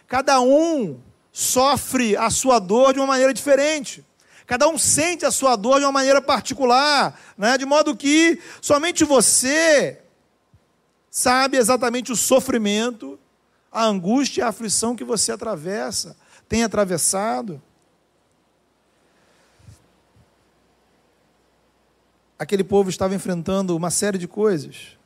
cada 0.06 0.40
um 0.40 1.00
sofre 1.32 2.16
a 2.16 2.30
sua 2.30 2.58
dor 2.58 2.92
de 2.92 3.00
uma 3.00 3.06
maneira 3.06 3.32
diferente. 3.32 4.04
Cada 4.46 4.68
um 4.68 4.76
sente 4.76 5.24
a 5.24 5.30
sua 5.30 5.56
dor 5.56 5.78
de 5.78 5.86
uma 5.86 5.92
maneira 5.92 6.20
particular, 6.20 7.18
né? 7.36 7.56
de 7.56 7.64
modo 7.64 7.96
que 7.96 8.38
somente 8.60 9.02
você 9.02 10.02
sabe 11.10 11.56
exatamente 11.56 12.12
o 12.12 12.16
sofrimento, 12.16 13.18
a 13.72 13.84
angústia 13.84 14.42
e 14.42 14.44
a 14.44 14.48
aflição 14.48 14.94
que 14.94 15.02
você 15.02 15.32
atravessa, 15.32 16.16
tem 16.46 16.62
atravessado. 16.62 17.60
Aquele 22.38 22.62
povo 22.62 22.90
estava 22.90 23.14
enfrentando 23.14 23.74
uma 23.74 23.90
série 23.90 24.18
de 24.18 24.28
coisas: 24.28 24.98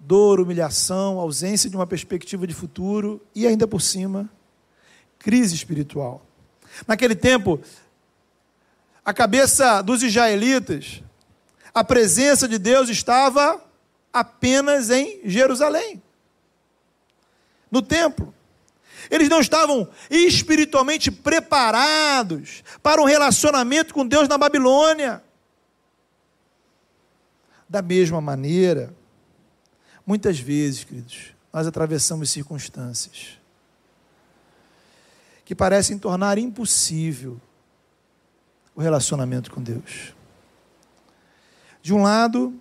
dor, 0.00 0.40
humilhação, 0.40 1.18
ausência 1.18 1.68
de 1.68 1.76
uma 1.76 1.86
perspectiva 1.86 2.46
de 2.46 2.54
futuro 2.54 3.20
e 3.34 3.46
ainda 3.46 3.66
por 3.66 3.80
cima 3.80 4.30
crise 5.18 5.54
espiritual. 5.54 6.24
Naquele 6.86 7.14
tempo, 7.14 7.60
a 9.04 9.12
cabeça 9.12 9.82
dos 9.82 10.02
israelitas, 10.02 11.02
a 11.74 11.82
presença 11.82 12.46
de 12.46 12.58
Deus 12.58 12.88
estava 12.88 13.62
apenas 14.12 14.90
em 14.90 15.20
Jerusalém, 15.24 16.02
no 17.70 17.82
templo. 17.82 18.34
Eles 19.10 19.28
não 19.28 19.40
estavam 19.40 19.88
espiritualmente 20.10 21.10
preparados 21.10 22.62
para 22.82 23.00
um 23.00 23.06
relacionamento 23.06 23.94
com 23.94 24.06
Deus 24.06 24.28
na 24.28 24.36
Babilônia. 24.36 25.22
Da 27.68 27.80
mesma 27.80 28.20
maneira, 28.20 28.94
muitas 30.08 30.40
vezes, 30.40 30.84
queridos, 30.84 31.34
nós 31.52 31.66
atravessamos 31.66 32.30
circunstâncias 32.30 33.38
que 35.44 35.54
parecem 35.54 35.98
tornar 35.98 36.38
impossível 36.38 37.38
o 38.74 38.80
relacionamento 38.80 39.50
com 39.50 39.62
Deus. 39.62 40.14
De 41.82 41.92
um 41.92 42.02
lado, 42.02 42.58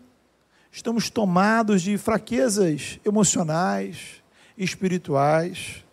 estamos 0.73 1.09
tomados 1.09 1.81
de 1.81 1.97
fraquezas 1.97 2.99
emocionais, 3.05 4.21
espirituais. 4.57 5.85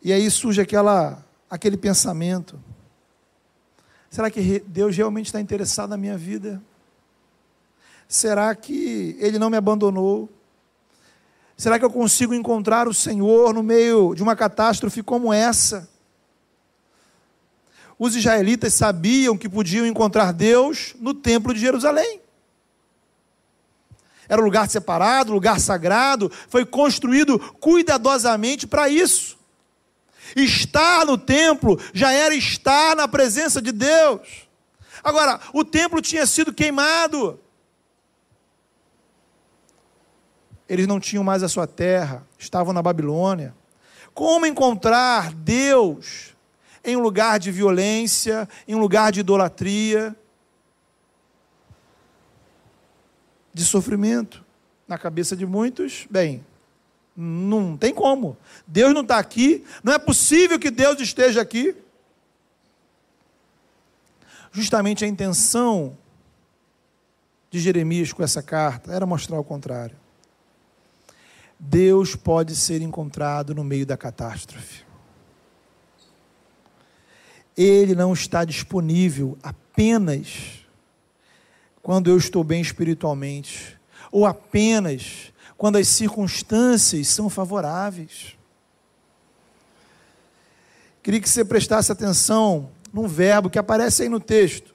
E 0.00 0.12
aí 0.12 0.30
surge 0.30 0.60
aquela, 0.60 1.26
aquele 1.50 1.76
pensamento: 1.76 2.62
será 4.08 4.30
que 4.30 4.60
Deus 4.60 4.96
realmente 4.96 5.26
está 5.26 5.40
interessado 5.40 5.90
na 5.90 5.96
minha 5.96 6.16
vida? 6.16 6.62
Será 8.08 8.54
que 8.54 9.14
Ele 9.20 9.38
não 9.38 9.50
me 9.50 9.58
abandonou? 9.58 10.30
Será 11.58 11.78
que 11.78 11.84
eu 11.84 11.90
consigo 11.90 12.32
encontrar 12.32 12.88
o 12.88 12.94
Senhor 12.94 13.52
no 13.52 13.62
meio 13.62 14.14
de 14.14 14.22
uma 14.22 14.34
catástrofe 14.34 15.02
como 15.02 15.30
essa? 15.30 15.86
Os 17.98 18.16
israelitas 18.16 18.72
sabiam 18.72 19.36
que 19.36 19.48
podiam 19.48 19.84
encontrar 19.84 20.32
Deus 20.32 20.94
no 20.98 21.12
templo 21.12 21.52
de 21.52 21.60
Jerusalém. 21.60 22.20
Era 24.26 24.40
um 24.40 24.44
lugar 24.44 24.68
separado, 24.70 25.32
lugar 25.32 25.58
sagrado, 25.58 26.30
foi 26.48 26.64
construído 26.64 27.38
cuidadosamente 27.60 28.66
para 28.66 28.88
isso. 28.88 29.36
Estar 30.36 31.04
no 31.04 31.18
templo 31.18 31.78
já 31.92 32.12
era 32.12 32.34
estar 32.34 32.94
na 32.94 33.08
presença 33.08 33.60
de 33.60 33.72
Deus. 33.72 34.46
Agora, 35.02 35.40
o 35.52 35.64
templo 35.64 36.00
tinha 36.00 36.26
sido 36.26 36.52
queimado. 36.52 37.40
Eles 40.68 40.86
não 40.86 41.00
tinham 41.00 41.24
mais 41.24 41.42
a 41.42 41.48
sua 41.48 41.66
terra, 41.66 42.26
estavam 42.38 42.72
na 42.72 42.82
Babilônia. 42.82 43.54
Como 44.12 44.44
encontrar 44.44 45.32
Deus 45.32 46.36
em 46.84 46.96
um 46.96 47.00
lugar 47.00 47.38
de 47.38 47.50
violência, 47.50 48.48
em 48.66 48.74
um 48.74 48.78
lugar 48.78 49.10
de 49.10 49.20
idolatria, 49.20 50.14
de 53.54 53.64
sofrimento? 53.64 54.44
Na 54.86 54.98
cabeça 54.98 55.36
de 55.36 55.46
muitos, 55.46 56.06
bem, 56.10 56.44
não 57.16 57.76
tem 57.76 57.94
como. 57.94 58.36
Deus 58.66 58.92
não 58.94 59.02
está 59.02 59.18
aqui, 59.18 59.64
não 59.82 59.92
é 59.92 59.98
possível 59.98 60.58
que 60.58 60.70
Deus 60.70 61.00
esteja 61.00 61.40
aqui. 61.40 61.74
Justamente 64.52 65.04
a 65.04 65.08
intenção 65.08 65.96
de 67.50 67.58
Jeremias 67.58 68.12
com 68.12 68.22
essa 68.22 68.42
carta 68.42 68.92
era 68.92 69.06
mostrar 69.06 69.38
o 69.38 69.44
contrário. 69.44 69.96
Deus 71.58 72.14
pode 72.14 72.54
ser 72.54 72.80
encontrado 72.82 73.54
no 73.54 73.64
meio 73.64 73.84
da 73.84 73.96
catástrofe. 73.96 74.84
Ele 77.56 77.96
não 77.96 78.12
está 78.12 78.44
disponível 78.44 79.36
apenas 79.42 80.64
quando 81.82 82.08
eu 82.08 82.16
estou 82.16 82.44
bem 82.44 82.60
espiritualmente, 82.60 83.76
ou 84.12 84.26
apenas 84.26 85.32
quando 85.56 85.76
as 85.76 85.88
circunstâncias 85.88 87.08
são 87.08 87.28
favoráveis. 87.28 88.36
Queria 91.02 91.20
que 91.20 91.28
você 91.28 91.44
prestasse 91.44 91.90
atenção 91.90 92.70
num 92.92 93.08
verbo 93.08 93.50
que 93.50 93.58
aparece 93.58 94.02
aí 94.02 94.08
no 94.08 94.20
texto. 94.20 94.72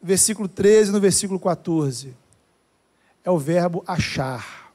Versículo 0.00 0.46
13 0.46 0.92
no 0.92 1.00
versículo 1.00 1.40
14 1.40 2.14
é 3.26 3.30
o 3.30 3.38
verbo 3.38 3.82
achar. 3.86 4.72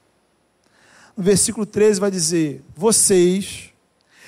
No 1.16 1.24
versículo 1.24 1.64
13 1.64 1.98
vai 1.98 2.10
dizer: 2.10 2.62
Vocês 2.76 3.72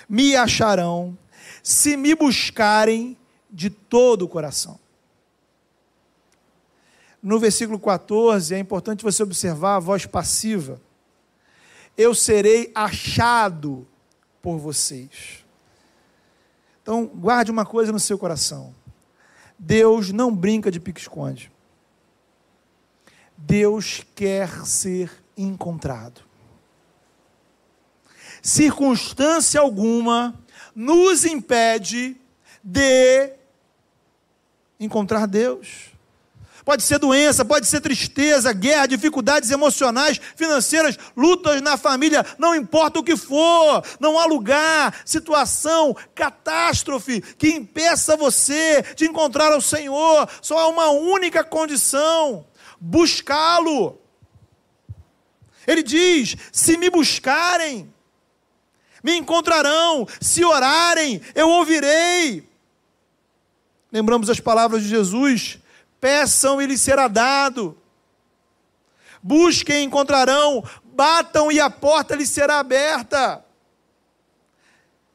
me 0.09 0.35
acharão 0.35 1.17
se 1.63 1.97
me 1.97 2.15
buscarem 2.15 3.17
de 3.51 3.69
todo 3.69 4.23
o 4.23 4.29
coração. 4.29 4.81
No 7.23 7.39
versículo 7.39 7.79
14, 7.79 8.55
é 8.55 8.59
importante 8.59 9.05
você 9.05 9.23
observar 9.23 9.77
a 9.77 9.81
voz 9.81 10.07
passiva. 10.07 10.81
Eu 11.97 12.15
serei 12.15 12.73
achado 12.75 13.87
por 14.43 14.59
vocês. 14.59 15.45
Então, 16.83 17.07
guarde 17.07 17.51
uma 17.51 17.65
coisa 17.65 17.93
no 17.93 18.01
seu 18.01 18.19
coração. 18.19 18.75
Deus 19.59 20.11
não 20.13 20.35
brinca 20.35 20.71
de 20.71 20.81
pique-esconde. 20.81 21.54
Deus 23.37 24.03
quer 24.15 24.65
ser 24.67 25.11
encontrado. 25.37 26.23
Circunstância 28.43 29.61
alguma 29.61 30.39
nos 30.75 31.25
impede 31.25 32.17
de 32.63 33.33
encontrar 34.79 35.27
Deus. 35.27 35.95
Pode 36.65 36.83
ser 36.83 36.99
doença, 36.99 37.45
pode 37.45 37.67
ser 37.67 37.81
tristeza, 37.83 38.51
guerra, 38.53 38.87
dificuldades 38.87 39.51
emocionais, 39.51 40.19
financeiras, 40.35 40.97
lutas 41.15 41.61
na 41.61 41.77
família, 41.77 42.25
não 42.39 42.55
importa 42.55 42.99
o 42.99 43.05
que 43.05 43.17
for, 43.17 43.85
não 44.01 44.19
há 44.19 44.25
lugar, 44.25 44.95
situação, 45.05 45.95
catástrofe 46.15 47.21
que 47.21 47.51
impeça 47.51 48.17
você 48.17 48.83
de 48.97 49.05
encontrar 49.05 49.55
o 49.55 49.61
Senhor. 49.61 50.27
Só 50.41 50.59
há 50.59 50.69
uma 50.69 50.89
única 50.89 51.45
condição: 51.45 52.47
buscá-lo. 52.85 53.99
Ele 55.67 55.83
diz: 55.83 56.37
se 56.53 56.77
me 56.77 56.91
buscarem, 56.91 57.93
me 59.03 59.17
encontrarão, 59.17 60.07
se 60.21 60.45
orarem, 60.45 61.21
eu 61.35 61.49
ouvirei. 61.49 62.49
Lembramos 63.91 64.29
as 64.29 64.41
palavras 64.41 64.83
de 64.83 64.89
Jesus 64.89 65.59
peçam 66.05 66.61
e 66.61 66.67
lhes 66.67 66.83
será 66.83 67.09
dado. 67.09 67.75
Busquem 69.23 69.81
e 69.81 69.85
encontrarão, 69.85 70.63
batam 70.85 71.51
e 71.51 71.59
a 71.59 71.71
porta 71.71 72.15
lhes 72.15 72.29
será 72.29 72.59
aberta. 72.59 73.43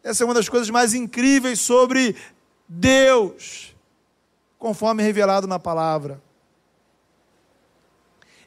Essa 0.03 0.23
é 0.23 0.25
uma 0.25 0.34
das 0.34 0.49
coisas 0.49 0.67
mais 0.71 0.95
incríveis 0.95 1.60
sobre 1.60 2.15
Deus, 2.67 3.75
conforme 4.58 5.03
revelado 5.03 5.45
na 5.45 5.60
palavra. 5.60 6.19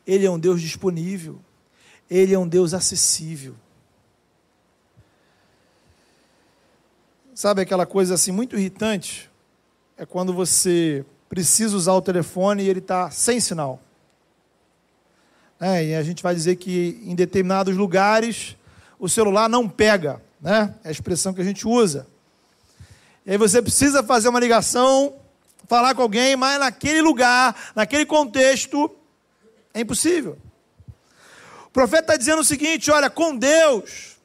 Ele 0.06 0.26
é 0.26 0.30
um 0.30 0.38
Deus 0.38 0.60
disponível, 0.60 1.40
ele 2.10 2.34
é 2.34 2.38
um 2.38 2.48
Deus 2.48 2.74
acessível. 2.74 3.54
Sabe 7.34 7.62
aquela 7.62 7.86
coisa 7.86 8.14
assim 8.14 8.30
muito 8.30 8.56
irritante? 8.56 9.30
É 9.96 10.04
quando 10.04 10.32
você 10.32 11.04
precisa 11.28 11.76
usar 11.76 11.94
o 11.94 12.02
telefone 12.02 12.62
e 12.62 12.68
ele 12.68 12.80
está 12.80 13.10
sem 13.10 13.40
sinal. 13.40 13.80
É, 15.58 15.84
e 15.86 15.94
a 15.94 16.02
gente 16.02 16.22
vai 16.22 16.34
dizer 16.34 16.56
que 16.56 17.00
em 17.04 17.14
determinados 17.14 17.76
lugares 17.76 18.56
o 18.98 19.08
celular 19.08 19.48
não 19.48 19.68
pega, 19.68 20.20
né? 20.40 20.74
É 20.84 20.88
a 20.88 20.92
expressão 20.92 21.32
que 21.32 21.40
a 21.40 21.44
gente 21.44 21.66
usa. 21.66 22.06
E 23.24 23.30
aí 23.30 23.38
você 23.38 23.62
precisa 23.62 24.02
fazer 24.02 24.28
uma 24.28 24.40
ligação, 24.40 25.14
falar 25.68 25.94
com 25.94 26.02
alguém, 26.02 26.36
mas 26.36 26.58
naquele 26.58 27.00
lugar, 27.00 27.72
naquele 27.74 28.04
contexto, 28.04 28.90
é 29.74 29.80
impossível. 29.80 30.38
O 31.66 31.70
profeta 31.70 32.02
está 32.02 32.16
dizendo 32.16 32.40
o 32.40 32.44
seguinte: 32.44 32.90
olha, 32.90 33.08
com 33.08 33.36
Deus, 33.36 34.16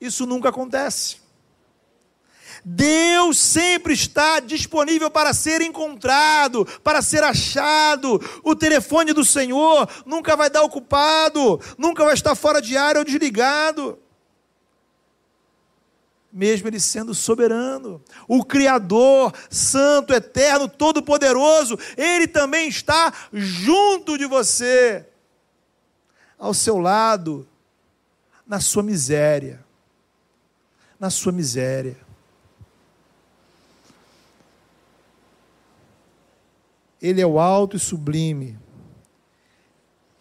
isso 0.00 0.26
nunca 0.26 0.48
acontece. 0.48 1.18
Deus 2.64 3.38
sempre 3.38 3.94
está 3.94 4.40
disponível 4.40 5.08
para 5.08 5.32
ser 5.32 5.60
encontrado, 5.60 6.66
para 6.82 7.00
ser 7.00 7.22
achado. 7.22 8.20
O 8.42 8.56
telefone 8.56 9.12
do 9.12 9.24
Senhor 9.24 9.88
nunca 10.04 10.34
vai 10.34 10.50
dar 10.50 10.62
ocupado, 10.62 11.60
nunca 11.78 12.04
vai 12.04 12.14
estar 12.14 12.34
fora 12.34 12.60
de 12.60 12.76
área 12.76 12.98
ou 12.98 13.04
desligado. 13.04 13.96
Mesmo 16.36 16.68
Ele 16.68 16.78
sendo 16.78 17.14
soberano, 17.14 18.04
o 18.28 18.44
Criador, 18.44 19.32
Santo, 19.48 20.12
Eterno, 20.12 20.68
Todo-Poderoso, 20.68 21.78
Ele 21.96 22.28
também 22.28 22.68
está 22.68 23.10
junto 23.32 24.18
de 24.18 24.26
você, 24.26 25.06
ao 26.38 26.52
seu 26.52 26.76
lado, 26.76 27.48
na 28.46 28.60
sua 28.60 28.82
miséria. 28.82 29.64
Na 31.00 31.08
sua 31.08 31.32
miséria. 31.32 31.96
Ele 37.00 37.22
é 37.22 37.26
o 37.26 37.38
alto 37.38 37.78
e 37.78 37.80
sublime, 37.80 38.58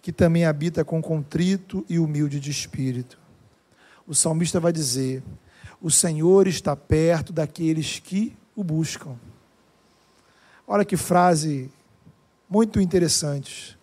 que 0.01 0.13
também 0.13 0.45
habita 0.45 0.85
com 0.85 1.01
contrito 1.01 1.85
e 1.89 1.99
humilde 1.99 2.39
de 2.39 2.51
espírito. 2.51 3.19
O 4.07 4.15
salmista 4.15 4.61
vai 4.61 4.71
dizer: 4.71 5.21
O 5.85 5.91
Senhor 5.91 6.47
está 6.47 6.75
perto 6.75 7.31
daqueles 7.31 7.99
que 7.99 8.35
o 8.55 8.63
buscam. 8.63 9.15
Olha 10.65 10.83
que 10.83 10.97
frase 10.97 11.69
muito 12.49 12.81
interessante. 12.81 13.77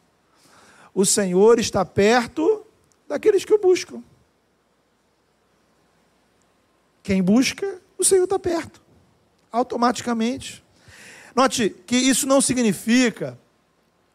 O 0.93 1.07
Senhor 1.07 1.61
está 1.61 1.85
perto 1.85 2.67
daqueles 3.07 3.45
que 3.45 3.55
o 3.55 3.59
buscam. 3.59 4.03
Quem 7.05 7.23
busca, 7.23 7.81
o 7.97 8.03
Senhor 8.03 8.25
está 8.25 8.37
perto, 8.37 8.83
automaticamente. 9.53 10.61
Note 11.37 11.71
que 11.87 11.95
isso 11.97 12.27
não 12.27 12.41
significa 12.41 13.38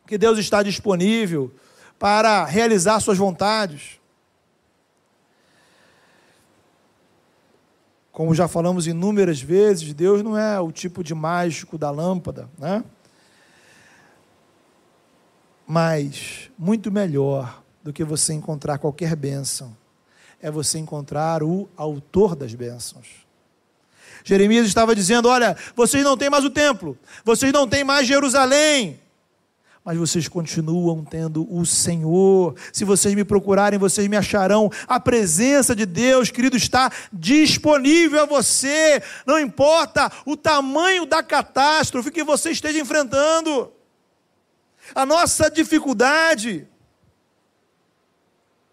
que 0.06 0.17
Deus 0.17 0.38
está 0.39 0.62
disponível 0.62 1.56
para 1.97 2.43
realizar 2.43 3.00
suas 3.00 3.17
vontades. 3.17 3.97
Como 8.17 8.34
já 8.34 8.47
falamos 8.47 8.88
inúmeras 8.88 9.39
vezes, 9.39 9.93
Deus 9.93 10.23
não 10.23 10.36
é 10.36 10.60
o 10.60 10.71
tipo 10.71 11.03
de 11.03 11.13
mágico 11.13 11.77
da 11.77 11.91
lâmpada, 11.91 12.49
né? 12.58 12.84
Mas 15.67 16.49
muito 16.58 16.91
melhor 16.91 17.62
do 17.84 17.93
que 17.93 18.03
você 18.03 18.34
encontrar 18.34 18.80
qualquer 18.80 19.15
bênção 19.15 19.77
é 20.41 20.49
você 20.49 20.80
encontrar 20.80 21.43
o 21.43 21.69
autor 21.77 22.36
das 22.36 22.56
bênçãos. 22.56 23.06
Jeremias 24.23 24.65
estava 24.65 24.95
dizendo: 24.95 25.30
Olha, 25.30 25.56
vocês 25.75 26.03
não 26.03 26.17
têm 26.17 26.32
mais 26.32 26.43
o 26.43 26.49
templo, 26.49 26.97
vocês 27.23 27.53
não 27.53 27.67
têm 27.67 27.84
mais 27.84 28.08
Jerusalém, 28.08 28.99
mas 29.88 29.97
vocês 29.97 30.28
continuam 30.28 31.02
tendo 31.02 31.47
o 31.50 31.65
Senhor. 31.65 32.54
Se 32.73 32.84
vocês 32.84 33.15
me 33.15 33.23
procurarem, 33.23 33.80
vocês 33.80 34.06
me 34.10 34.17
acharão. 34.17 34.69
A 34.86 35.00
presença 35.00 35.73
de 35.73 35.86
Deus, 35.86 36.30
querido, 36.30 36.58
está 36.58 36.91
disponível 37.13 38.23
a 38.23 38.26
você. 38.26 39.02
Não 39.26 39.39
importa 39.39 40.12
o 40.26 40.36
tamanho 40.36 41.06
da 41.06 41.23
catástrofe 41.23 42.12
que 42.12 42.21
você 42.21 42.52
esteja 42.52 42.78
enfrentando. 42.78 43.71
A 44.93 45.06
nossa 45.06 45.50
dificuldade 45.50 46.67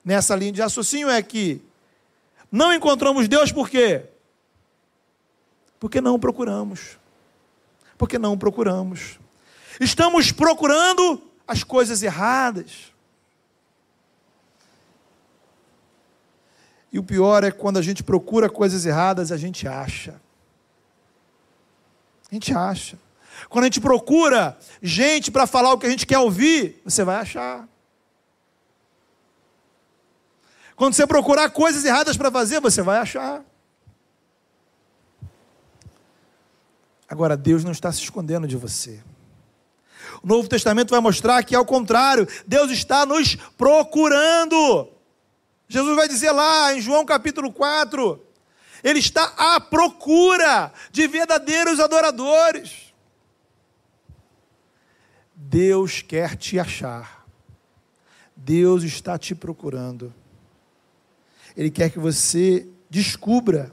nessa 0.05 0.35
linha 0.35 0.51
de 0.51 0.63
raciocínio 0.63 1.09
é 1.09 1.23
que 1.23 1.63
não 2.51 2.75
encontramos 2.75 3.29
Deus 3.29 3.53
por 3.53 3.71
quê? 3.71 4.03
Porque 5.79 6.01
não 6.01 6.19
procuramos. 6.19 6.99
Porque 7.97 8.19
não 8.19 8.37
procuramos. 8.37 9.23
Estamos 9.81 10.33
procurando 10.33 11.23
as 11.47 11.63
coisas 11.63 12.03
erradas. 12.03 12.93
E 16.93 16.99
o 16.99 17.03
pior 17.03 17.43
é 17.43 17.51
quando 17.51 17.79
a 17.79 17.83
gente 17.83 18.03
procura 18.03 18.49
coisas 18.49 18.87
erradas, 18.87 19.33
a 19.33 19.37
gente 19.37 19.67
acha. 19.67 20.21
A 22.31 22.35
gente 22.35 22.55
acha. 22.55 22.99
Quando 23.49 23.65
a 23.65 23.67
gente 23.67 23.81
procura 23.81 24.57
gente 24.81 25.31
para 25.31 25.47
falar 25.47 25.73
o 25.73 25.79
que 25.79 25.87
a 25.87 25.91
gente 25.91 26.07
quer 26.07 26.19
ouvir, 26.19 26.81
você 26.85 27.03
vai 27.03 27.17
achar. 27.17 27.69
Quando 30.77 30.95
você 30.95 31.07
procurar 31.07 31.51
coisas 31.51 31.85
erradas 31.85 32.17
para 32.17 32.31
fazer, 32.31 32.61
você 32.61 32.83
vai 32.83 32.99
achar. 32.99 33.45
Agora, 37.09 37.37
Deus 37.37 37.63
não 37.63 37.73
está 37.73 37.93
se 37.93 38.01
escondendo 38.01 38.47
de 38.47 38.57
você. 38.57 39.03
O 40.25 40.27
Novo 40.27 40.49
Testamento 40.49 40.89
vai 40.89 41.01
mostrar 41.01 41.45
que, 41.45 41.55
ao 41.55 41.67
contrário, 41.67 42.27
Deus 42.47 42.71
está 42.71 43.05
nos 43.05 43.37
procurando. 43.59 44.91
Jesus 45.69 45.95
vai 45.95 46.09
dizer 46.09 46.31
lá 46.31 46.73
em 46.73 46.81
João 46.81 47.05
capítulo 47.05 47.53
4: 47.53 48.19
Ele 48.83 49.01
está 49.01 49.35
à 49.37 49.61
procura 49.61 50.73
de 50.91 51.07
verdadeiros 51.07 51.79
adoradores. 51.79 52.95
Deus 55.35 56.01
quer 56.01 56.37
te 56.37 56.59
achar. 56.59 57.27
Deus 58.35 58.83
está 58.83 59.19
te 59.19 59.35
procurando. 59.35 60.13
Ele 61.55 61.71
quer 61.71 61.91
que 61.91 61.99
você 61.99 62.67
descubra 62.89 63.71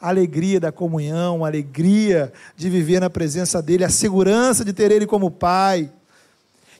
a 0.00 0.08
alegria 0.08 0.60
da 0.60 0.70
comunhão, 0.70 1.44
a 1.44 1.48
alegria 1.48 2.32
de 2.56 2.70
viver 2.70 3.00
na 3.00 3.10
presença 3.10 3.60
dEle, 3.60 3.84
a 3.84 3.90
segurança 3.90 4.64
de 4.64 4.72
ter 4.72 4.92
Ele 4.92 5.06
como 5.06 5.30
Pai. 5.30 5.92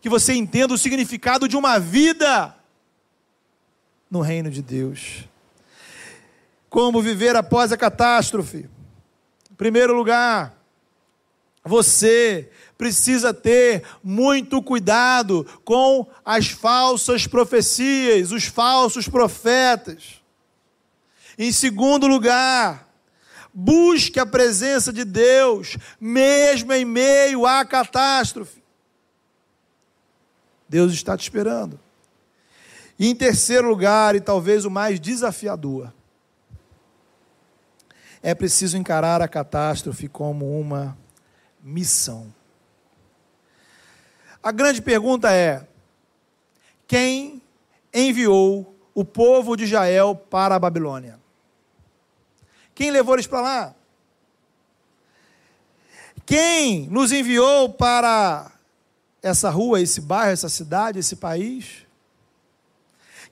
Que 0.01 0.09
você 0.09 0.33
entenda 0.35 0.73
o 0.73 0.79
significado 0.79 1.49
de 1.49 1.57
uma 1.57 1.79
vida 1.79 2.55
no 4.11 4.21
reino 4.21 4.51
de 4.51 4.63
Deus. 4.63 5.25
Como 6.71 7.03
viver 7.03 7.35
após 7.35 7.73
a 7.73 7.77
catástrofe? 7.77 8.69
Em 9.51 9.55
primeiro 9.55 9.95
lugar, 9.95 10.55
você 11.65 12.49
precisa 12.77 13.35
ter 13.35 13.83
muito 14.05 14.63
cuidado 14.63 15.45
com 15.65 16.07
as 16.25 16.49
falsas 16.49 17.27
profecias, 17.27 18.31
os 18.31 18.45
falsos 18.45 19.09
profetas. 19.09 20.23
Em 21.37 21.51
segundo 21.51 22.07
lugar, 22.07 22.88
Busque 23.53 24.21
a 24.21 24.27
presença 24.27 24.93
de 24.93 25.05
Deus, 25.05 25.77
mesmo 26.01 26.73
em 26.73 26.85
meio 26.85 27.47
à 27.47 27.65
catástrofe. 27.65 28.63
Deus 30.69 30.93
está 30.93 31.17
te 31.17 31.23
esperando. 31.23 31.81
E 32.99 33.09
em 33.09 33.15
terceiro 33.15 33.69
lugar, 33.69 34.15
e 34.15 34.21
talvez 34.21 34.65
o 34.65 34.71
mais 34.71 34.99
desafiador, 35.01 35.93
é 38.23 38.35
preciso 38.35 38.77
encarar 38.77 39.23
a 39.23 39.29
catástrofe 39.29 40.09
como 40.09 40.59
uma 40.59 40.99
missão. 41.63 42.33
A 44.43 44.53
grande 44.53 44.83
pergunta 44.83 45.33
é: 45.33 45.67
quem 46.87 47.41
enviou 47.95 48.77
o 48.95 49.05
povo 49.05 49.57
de 49.57 49.65
Israel 49.65 50.15
para 50.15 50.57
a 50.57 50.59
Babilônia? 50.59 51.19
Quem 52.79 52.93
levou 52.93 53.17
eles 53.17 53.27
para 53.27 53.41
lá? 53.41 53.75
Quem 56.25 56.87
nos 56.87 57.11
enviou 57.11 57.73
para 57.73 58.53
essa 59.21 59.51
rua, 59.51 59.81
esse 59.81 60.01
bairro, 60.01 60.31
essa 60.31 60.49
cidade, 60.49 61.01
esse 61.01 61.17
país? 61.17 61.85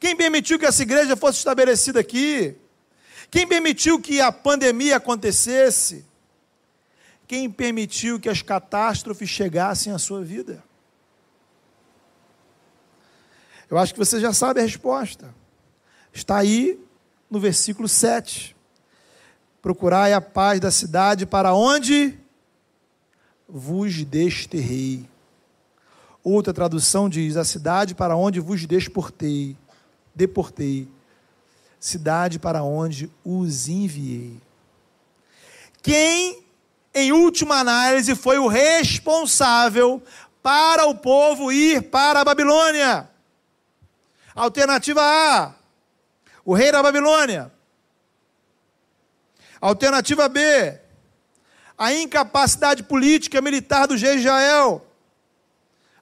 Quem 0.01 0.17
permitiu 0.17 0.59
que 0.59 0.67
essa 0.67 0.83
igreja 0.83 1.15
fosse 1.15 1.39
estabelecida 1.39 2.01
aqui? 2.01 2.57
Quem 3.31 3.47
permitiu 3.47 4.01
que 4.01 4.21
a 4.21 4.33
pandemia 4.33 4.97
acontecesse? 4.97 6.05
Quem 7.29 7.49
permitiu 7.49 8.19
que 8.19 8.29
as 8.29 8.43
catástrofes 8.43 9.29
chegassem 9.29 9.93
à 9.93 9.99
sua 10.01 10.25
vida? 10.25 10.61
Eu 13.71 13.79
acho 13.79 13.93
que 13.93 14.01
você 14.01 14.19
já 14.19 14.33
sabe 14.33 14.59
a 14.59 14.65
resposta. 14.65 15.33
Está 16.13 16.37
aí 16.37 16.85
no 17.31 17.39
versículo 17.39 17.87
7. 17.87 18.56
Procurai 19.67 20.13
a 20.13 20.21
paz 20.21 20.61
da 20.61 20.71
cidade 20.71 21.27
para 21.27 21.53
onde 21.53 22.17
vos 23.49 24.05
desterrei. 24.05 25.05
Outra 26.23 26.55
tradução 26.55 27.09
diz: 27.09 27.37
a 27.37 27.45
cidade 27.45 27.93
para 27.93 28.15
onde 28.15 28.39
vos 28.39 28.65
desportei, 28.65 29.57
deportei 30.15 30.87
cidade 31.81 32.39
para 32.39 32.63
onde 32.63 33.11
os 33.25 33.67
enviei. 33.67 34.41
Quem, 35.83 36.45
em 36.95 37.11
última 37.11 37.57
análise, 37.57 38.15
foi 38.15 38.39
o 38.39 38.47
responsável 38.47 40.01
para 40.45 40.87
o 40.87 40.95
povo 40.95 41.51
ir 41.51 41.91
para 41.91 42.21
a 42.21 42.25
Babilônia? 42.25 43.11
Alternativa 44.33 45.03
A: 45.03 45.55
o 46.45 46.55
rei 46.55 46.71
da 46.71 46.81
Babilônia. 46.85 47.56
Alternativa 49.61 50.29
B: 50.29 50.41
a 51.77 51.93
incapacidade 51.93 52.83
política 52.83 53.41
militar 53.41 53.87
do 53.87 53.97
rei 53.97 54.17
Israel. 54.17 54.87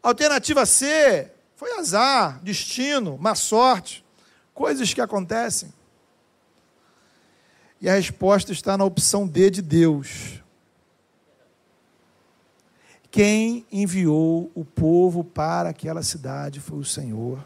Alternativa 0.02 0.66
C: 0.66 1.30
foi 1.56 1.78
azar, 1.78 2.40
destino, 2.42 3.16
má 3.18 3.34
sorte 3.34 4.04
coisas 4.54 4.94
que 4.94 5.00
acontecem. 5.00 5.72
E 7.80 7.88
a 7.88 7.94
resposta 7.94 8.52
está 8.52 8.78
na 8.78 8.84
opção 8.84 9.26
D 9.26 9.50
de 9.50 9.60
Deus. 9.60 10.40
Quem 13.10 13.66
enviou 13.70 14.50
o 14.54 14.64
povo 14.64 15.22
para 15.22 15.68
aquela 15.68 16.02
cidade 16.02 16.60
foi 16.60 16.78
o 16.78 16.84
Senhor. 16.84 17.44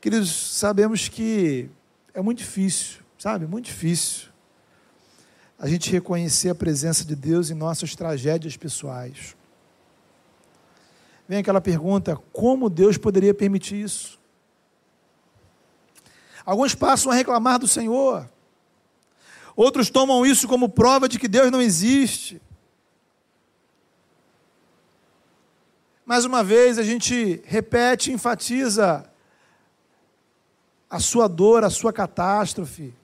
Queridos, 0.00 0.30
sabemos 0.30 1.08
que 1.08 1.68
é 2.14 2.22
muito 2.22 2.38
difícil, 2.38 3.02
sabe? 3.26 3.44
Muito 3.44 3.64
difícil 3.64 4.28
a 5.58 5.66
gente 5.66 5.90
reconhecer 5.90 6.48
a 6.48 6.54
presença 6.54 7.04
de 7.04 7.16
Deus 7.16 7.50
em 7.50 7.54
nossas 7.54 7.92
tragédias 7.92 8.56
pessoais. 8.56 9.36
Vem 11.28 11.38
aquela 11.38 11.60
pergunta: 11.60 12.16
como 12.32 12.70
Deus 12.70 12.96
poderia 12.96 13.34
permitir 13.34 13.82
isso? 13.82 14.20
Alguns 16.44 16.76
passam 16.76 17.10
a 17.10 17.16
reclamar 17.16 17.58
do 17.58 17.66
Senhor. 17.66 18.30
Outros 19.56 19.90
tomam 19.90 20.24
isso 20.24 20.46
como 20.46 20.68
prova 20.68 21.08
de 21.08 21.18
que 21.18 21.26
Deus 21.26 21.50
não 21.50 21.60
existe. 21.60 22.40
Mais 26.04 26.24
uma 26.24 26.44
vez, 26.44 26.78
a 26.78 26.84
gente 26.84 27.42
repete, 27.44 28.12
enfatiza 28.12 29.04
a 30.88 31.00
sua 31.00 31.26
dor, 31.26 31.64
a 31.64 31.70
sua 31.70 31.92
catástrofe. 31.92 32.94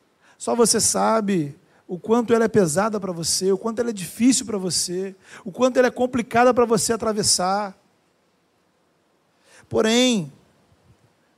Só 0.43 0.57
você 0.57 0.81
sabe 0.81 1.57
o 1.87 2.01
quanto 2.01 2.35
ela 2.35 2.47
é 2.47 2.49
pesada 2.49 2.99
para 2.99 3.13
você, 3.13 3.53
o 3.53 3.57
quanto 3.57 3.79
ela 3.79 3.91
é 3.91 3.93
difícil 3.93 4.45
para 4.45 4.59
você, 4.59 5.15
o 5.45 5.53
quanto 5.53 5.77
ela 5.77 5.87
é 5.87 5.91
complicada 5.93 6.53
para 6.53 6.65
você 6.65 6.93
atravessar. 6.93 7.79
Porém, 9.69 10.33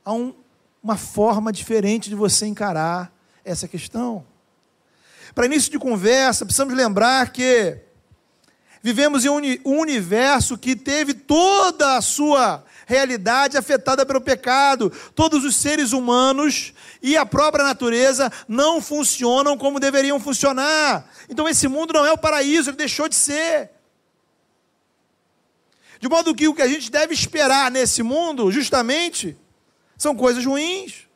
há 0.03 0.11
um 0.11 0.33
uma 0.81 0.97
forma 0.97 1.53
diferente 1.53 2.09
de 2.09 2.15
você 2.15 2.47
encarar 2.47 3.13
essa 3.43 3.67
questão. 3.67 4.25
Para 5.35 5.45
início 5.45 5.71
de 5.71 5.77
conversa, 5.77 6.43
precisamos 6.43 6.73
lembrar 6.73 7.31
que 7.31 7.77
vivemos 8.85 9.25
em 9.25 9.29
um 9.65 9.79
universo 9.79 10.59
que 10.59 10.75
teve 10.75 11.15
toda 11.15 11.97
a 11.97 12.01
sua 12.03 12.63
realidade 12.85 13.57
afetada 13.57 14.05
pelo 14.05 14.21
pecado. 14.21 14.91
Todos 15.15 15.43
os 15.43 15.55
seres 15.55 15.91
humanos 15.91 16.71
e 17.01 17.17
a 17.17 17.25
própria 17.25 17.63
natureza 17.63 18.31
não 18.47 18.79
funcionam 18.79 19.57
como 19.57 19.79
deveriam 19.79 20.19
funcionar. 20.19 21.09
Então 21.27 21.49
esse 21.49 21.67
mundo 21.67 21.93
não 21.93 22.05
é 22.05 22.11
o 22.11 22.17
paraíso, 22.17 22.69
ele 22.69 22.77
deixou 22.77 23.09
de 23.09 23.15
ser. 23.15 23.71
De 25.99 26.07
modo 26.07 26.35
que 26.35 26.47
o 26.47 26.53
que 26.53 26.61
a 26.61 26.67
gente 26.67 26.91
deve 26.91 27.11
esperar 27.11 27.71
nesse 27.71 28.03
mundo, 28.03 28.51
justamente, 28.51 29.35
são 29.97 30.15
coisas 30.15 30.45
ruins. 30.45 31.07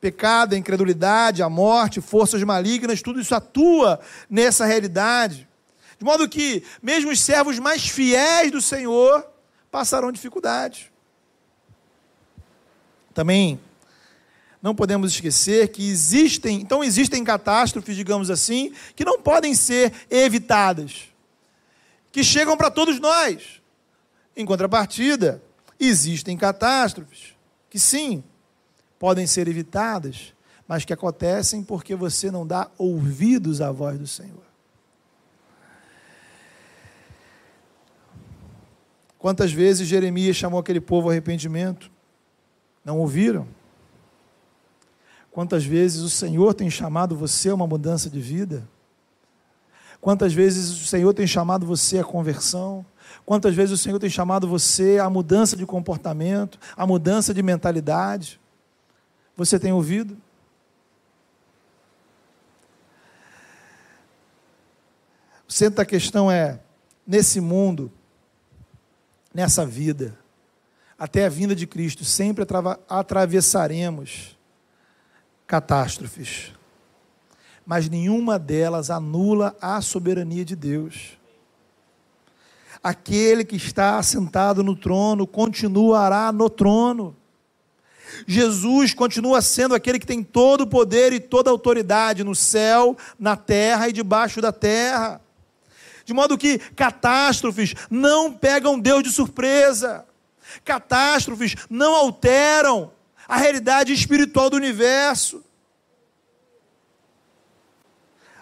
Pecado, 0.00 0.54
incredulidade, 0.54 1.42
a 1.42 1.48
morte, 1.48 2.00
forças 2.00 2.40
malignas, 2.44 3.02
tudo 3.02 3.20
isso 3.20 3.34
atua 3.34 3.98
nessa 4.30 4.64
realidade. 4.64 5.47
De 5.98 6.04
modo 6.04 6.28
que, 6.28 6.62
mesmo 6.80 7.10
os 7.10 7.20
servos 7.20 7.58
mais 7.58 7.88
fiéis 7.88 8.52
do 8.52 8.60
Senhor 8.60 9.26
passarão 9.70 10.12
dificuldades. 10.12 10.86
Também 13.12 13.60
não 14.62 14.74
podemos 14.74 15.12
esquecer 15.12 15.68
que 15.68 15.88
existem, 15.88 16.60
então 16.60 16.82
existem 16.82 17.22
catástrofes, 17.24 17.96
digamos 17.96 18.30
assim, 18.30 18.72
que 18.94 19.04
não 19.04 19.20
podem 19.20 19.54
ser 19.54 19.92
evitadas, 20.10 21.08
que 22.12 22.22
chegam 22.22 22.56
para 22.56 22.70
todos 22.70 23.00
nós. 23.00 23.60
Em 24.36 24.44
contrapartida, 24.44 25.42
existem 25.80 26.36
catástrofes 26.36 27.34
que 27.68 27.78
sim, 27.78 28.22
podem 28.98 29.26
ser 29.26 29.46
evitadas, 29.48 30.32
mas 30.66 30.84
que 30.84 30.92
acontecem 30.92 31.62
porque 31.62 31.94
você 31.94 32.30
não 32.30 32.46
dá 32.46 32.70
ouvidos 32.76 33.60
à 33.60 33.70
voz 33.70 33.98
do 33.98 34.06
Senhor. 34.06 34.47
Quantas 39.18 39.52
vezes 39.52 39.88
Jeremias 39.88 40.36
chamou 40.36 40.60
aquele 40.60 40.80
povo 40.80 41.08
ao 41.08 41.10
arrependimento? 41.10 41.90
Não 42.84 42.98
ouviram? 42.98 43.48
Quantas 45.30 45.64
vezes 45.64 46.02
o 46.02 46.10
Senhor 46.10 46.54
tem 46.54 46.70
chamado 46.70 47.16
você 47.16 47.48
a 47.48 47.54
uma 47.54 47.66
mudança 47.66 48.08
de 48.08 48.20
vida? 48.20 48.68
Quantas 50.00 50.32
vezes 50.32 50.70
o 50.70 50.86
Senhor 50.86 51.12
tem 51.12 51.26
chamado 51.26 51.66
você 51.66 51.98
à 51.98 52.04
conversão? 52.04 52.86
Quantas 53.26 53.54
vezes 53.54 53.72
o 53.72 53.82
Senhor 53.82 53.98
tem 53.98 54.08
chamado 54.08 54.46
você 54.46 54.98
à 54.98 55.10
mudança 55.10 55.56
de 55.56 55.66
comportamento, 55.66 56.58
à 56.76 56.86
mudança 56.86 57.34
de 57.34 57.42
mentalidade? 57.42 58.40
Você 59.36 59.58
tem 59.58 59.72
ouvido? 59.72 60.16
O 65.48 65.52
centro 65.52 65.76
da 65.76 65.84
questão 65.84 66.30
é: 66.30 66.60
nesse 67.06 67.40
mundo, 67.40 67.90
nessa 69.38 69.64
vida, 69.64 70.18
até 70.98 71.26
a 71.26 71.28
vinda 71.28 71.54
de 71.54 71.64
Cristo, 71.64 72.04
sempre 72.04 72.44
atravessaremos 72.88 74.36
catástrofes, 75.46 76.52
mas 77.64 77.88
nenhuma 77.88 78.36
delas 78.36 78.90
anula 78.90 79.56
a 79.60 79.80
soberania 79.80 80.44
de 80.44 80.56
Deus 80.56 81.16
aquele 82.82 83.44
que 83.44 83.56
está 83.56 83.98
assentado 83.98 84.62
no 84.62 84.76
trono 84.76 85.26
continuará 85.26 86.30
no 86.30 86.48
trono. 86.48 87.16
Jesus 88.24 88.94
continua 88.94 89.42
sendo 89.42 89.74
aquele 89.74 89.98
que 89.98 90.06
tem 90.06 90.22
todo 90.22 90.62
o 90.62 90.66
poder 90.66 91.12
e 91.12 91.20
toda 91.20 91.50
a 91.50 91.52
autoridade 91.52 92.22
no 92.24 92.36
céu, 92.36 92.96
na 93.18 93.36
terra 93.36 93.88
e 93.88 93.92
debaixo 93.92 94.40
da 94.40 94.52
terra. 94.52 95.20
De 96.08 96.14
modo 96.14 96.38
que 96.38 96.58
catástrofes 96.58 97.74
não 97.90 98.32
pegam 98.32 98.80
Deus 98.80 99.02
de 99.02 99.12
surpresa, 99.12 100.06
catástrofes 100.64 101.54
não 101.68 101.94
alteram 101.94 102.90
a 103.28 103.36
realidade 103.36 103.92
espiritual 103.92 104.48
do 104.48 104.56
universo. 104.56 105.44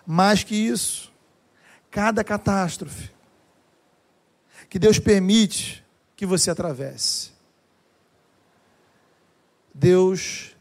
Mais 0.07 0.45
que 0.45 0.55
isso, 0.55 1.13
cada 1.91 2.23
catástrofe 2.23 3.11
que 4.71 4.79
Deus 4.79 5.01
permite 5.01 5.85
que 6.15 6.25
você 6.25 6.53
atravesse. 6.53 7.33
Deus 9.75 10.55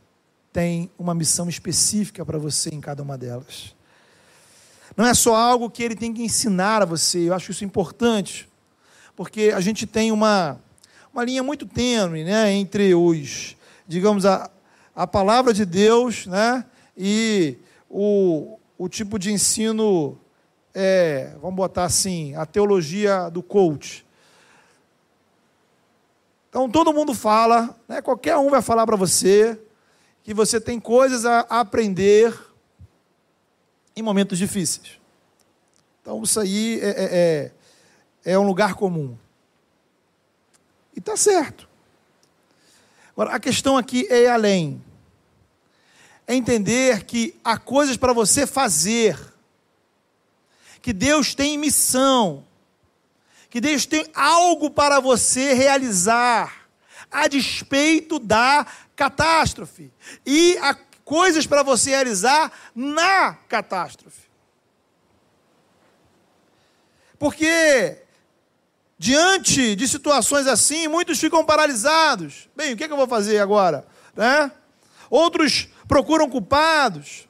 tem 0.52 0.90
uma 0.98 1.14
missão 1.14 1.48
específica 1.48 2.26
para 2.26 2.40
você 2.40 2.72
em 2.74 2.82
cada 2.82 3.04
uma 3.04 3.16
delas. 3.16 3.76
Não 4.96 5.06
é 5.06 5.14
só 5.14 5.36
algo 5.36 5.70
que 5.70 5.84
ele 5.84 5.96
tem 5.96 6.14
que 6.14 6.24
ensinar 6.24 6.82
a 6.82 6.86
você, 6.86 7.28
eu 7.30 7.34
acho 7.34 7.52
isso 7.52 7.66
importante, 7.66 8.48
porque 9.16 9.52
a 9.54 9.60
gente 9.60 9.86
tem 9.86 10.12
uma, 10.12 10.60
uma 11.14 11.24
linha 11.24 11.44
muito 11.44 11.66
tênue 11.66 12.24
né, 12.24 12.54
entre 12.54 12.96
os, 12.96 13.58
digamos, 13.86 14.26
a, 14.26 14.50
a 14.96 15.06
palavra 15.06 15.54
de 15.54 15.66
Deus 15.66 16.26
né, 16.28 16.66
e 16.98 17.58
o, 17.90 18.58
o 18.78 18.88
tipo 18.88 19.20
de 19.20 19.34
ensino, 19.34 20.18
é, 20.74 21.36
vamos 21.42 21.58
botar 21.58 21.84
assim, 21.84 22.34
a 22.36 22.46
teologia 22.46 23.30
do 23.30 23.44
coach. 23.44 24.06
Então 26.48 26.70
todo 26.70 26.94
mundo 26.94 27.14
fala, 27.14 27.78
né, 27.86 28.02
qualquer 28.02 28.38
um 28.38 28.50
vai 28.50 28.62
falar 28.62 28.86
para 28.86 28.96
você 28.96 29.60
que 30.24 30.34
você 30.34 30.60
tem 30.60 30.80
coisas 30.80 31.26
a 31.26 31.42
aprender 31.42 32.34
em 33.96 34.02
momentos 34.02 34.38
difíceis. 34.38 35.00
Então 36.02 36.22
isso 36.22 36.40
aí 36.40 36.80
é, 36.82 36.90
é, 36.90 37.52
é, 38.26 38.32
é 38.34 38.40
um 38.40 38.46
lugar 38.46 38.76
comum. 38.76 39.18
E 40.96 41.00
está 41.00 41.18
certo. 41.18 41.68
Agora, 43.12 43.34
a 43.34 43.40
questão 43.40 43.78
aqui 43.78 44.06
é 44.10 44.28
além. 44.28 44.84
É 46.28 46.36
entender 46.36 47.06
que 47.06 47.36
há 47.44 47.58
coisas 47.58 47.96
para 47.98 48.12
você 48.14 48.46
fazer, 48.46 49.18
que 50.82 50.92
Deus 50.92 51.34
tem 51.34 51.58
missão, 51.58 52.44
que 53.50 53.62
Deus 53.62 53.86
tem 53.86 54.06
algo 54.14 54.70
para 54.70 55.00
você 55.00 55.54
realizar, 55.54 56.68
a 57.10 57.28
despeito 57.28 58.20
da 58.20 58.68
catástrofe, 58.96 59.92
e 60.26 60.58
há 60.58 60.76
coisas 61.06 61.46
para 61.46 61.64
você 61.64 61.92
realizar 61.92 62.52
na 62.76 63.36
catástrofe. 63.48 64.26
Porque 67.18 68.02
diante 68.98 69.76
de 69.76 69.88
situações 69.88 70.48
assim, 70.48 70.88
muitos 70.88 71.20
ficam 71.20 71.46
paralisados. 71.46 72.50
Bem, 72.56 72.74
o 72.74 72.78
que, 72.78 72.84
é 72.84 72.88
que 72.88 72.94
eu 72.94 72.98
vou 72.98 73.08
fazer 73.08 73.40
agora? 73.40 73.86
Né? 74.16 74.52
Outros 75.10 75.70
procuram 75.88 76.30
culpados. 76.30 77.28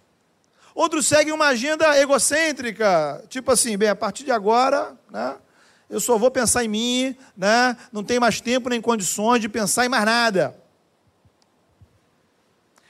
Outros 0.73 1.05
seguem 1.05 1.33
uma 1.33 1.47
agenda 1.47 1.99
egocêntrica, 1.99 3.23
tipo 3.29 3.51
assim, 3.51 3.77
bem, 3.77 3.89
a 3.89 3.95
partir 3.95 4.25
de 4.25 4.31
agora, 4.31 4.93
né, 5.09 5.37
eu 5.89 6.01
só 6.01 6.17
vou 6.17 6.29
pensar 6.29 6.65
em 6.65 6.67
mim, 6.67 7.15
né? 7.37 7.77
não 7.93 8.03
tenho 8.03 8.19
mais 8.19 8.41
tempo 8.41 8.69
nem 8.69 8.81
condições 8.81 9.39
de 9.39 9.47
pensar 9.47 9.85
em 9.85 9.89
mais 9.89 10.03
nada. 10.03 10.55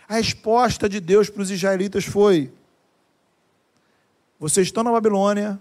A 0.07 0.15
resposta 0.15 0.87
de 0.87 0.99
Deus 0.99 1.29
para 1.29 1.41
os 1.41 1.51
israelitas 1.51 2.05
foi: 2.05 2.51
vocês 4.39 4.67
estão 4.67 4.83
na 4.83 4.91
Babilônia, 4.91 5.59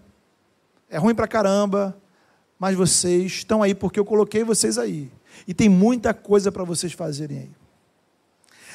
é 0.90 0.99
ruim 0.99 1.14
para 1.14 1.26
caramba, 1.26 1.97
mas 2.59 2.76
vocês 2.76 3.32
estão 3.32 3.62
aí 3.62 3.74
porque 3.74 3.99
eu 3.99 4.05
coloquei 4.05 4.45
vocês 4.45 4.78
aí. 4.78 5.11
E 5.47 5.55
tem 5.55 5.68
muita 5.68 6.14
coisa 6.14 6.53
para 6.53 6.64
vocês 6.64 6.92
fazerem 6.92 7.38
aí. 7.38 7.51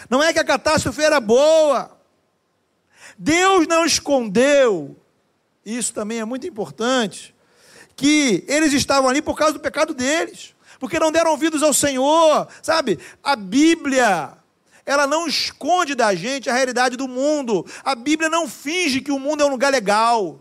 Não 0.09 0.21
é 0.21 0.31
que 0.33 0.39
a 0.39 0.43
catástrofe 0.43 1.01
era 1.01 1.19
boa. 1.19 1.97
Deus 3.17 3.67
não 3.67 3.85
escondeu, 3.85 4.95
isso 5.65 5.93
também 5.93 6.19
é 6.19 6.25
muito 6.25 6.47
importante, 6.47 7.35
que 7.95 8.45
eles 8.47 8.71
estavam 8.71 9.09
ali 9.09 9.21
por 9.21 9.37
causa 9.37 9.53
do 9.53 9.59
pecado 9.59 9.93
deles, 9.93 10.55
porque 10.79 10.99
não 10.99 11.11
deram 11.11 11.31
ouvidos 11.31 11.61
ao 11.61 11.73
Senhor, 11.73 12.47
sabe? 12.61 12.97
A 13.21 13.35
Bíblia, 13.35 14.37
ela 14.89 15.05
não 15.05 15.27
esconde 15.27 15.95
da 15.95 16.15
gente 16.15 16.49
a 16.49 16.53
realidade 16.53 16.97
do 16.97 17.07
mundo. 17.07 17.65
A 17.83 17.95
Bíblia 17.95 18.29
não 18.29 18.47
finge 18.47 19.01
que 19.01 19.11
o 19.11 19.19
mundo 19.19 19.43
é 19.43 19.45
um 19.45 19.49
lugar 19.49 19.71
legal. 19.71 20.39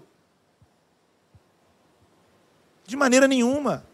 De 2.87 2.97
maneira 2.97 3.29
nenhuma. 3.29 3.85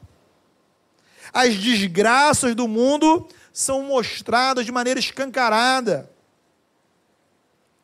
As 1.33 1.57
desgraças 1.57 2.55
do 2.55 2.69
mundo 2.69 3.27
são 3.53 3.83
mostradas 3.83 4.65
de 4.65 4.73
maneira 4.73 5.01
escancarada. 5.01 6.11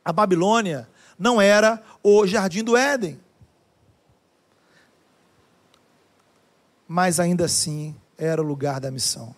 A 0.04 0.12
Babilônia 0.12 0.88
não 1.18 1.40
era 1.40 1.82
o 2.02 2.26
jardim 2.26 2.62
do 2.62 2.76
Éden. 2.76 3.20
mas 6.92 7.20
ainda 7.20 7.44
assim 7.44 7.94
era 8.18 8.42
o 8.42 8.44
lugar 8.44 8.80
da 8.80 8.90
missão. 8.90 9.32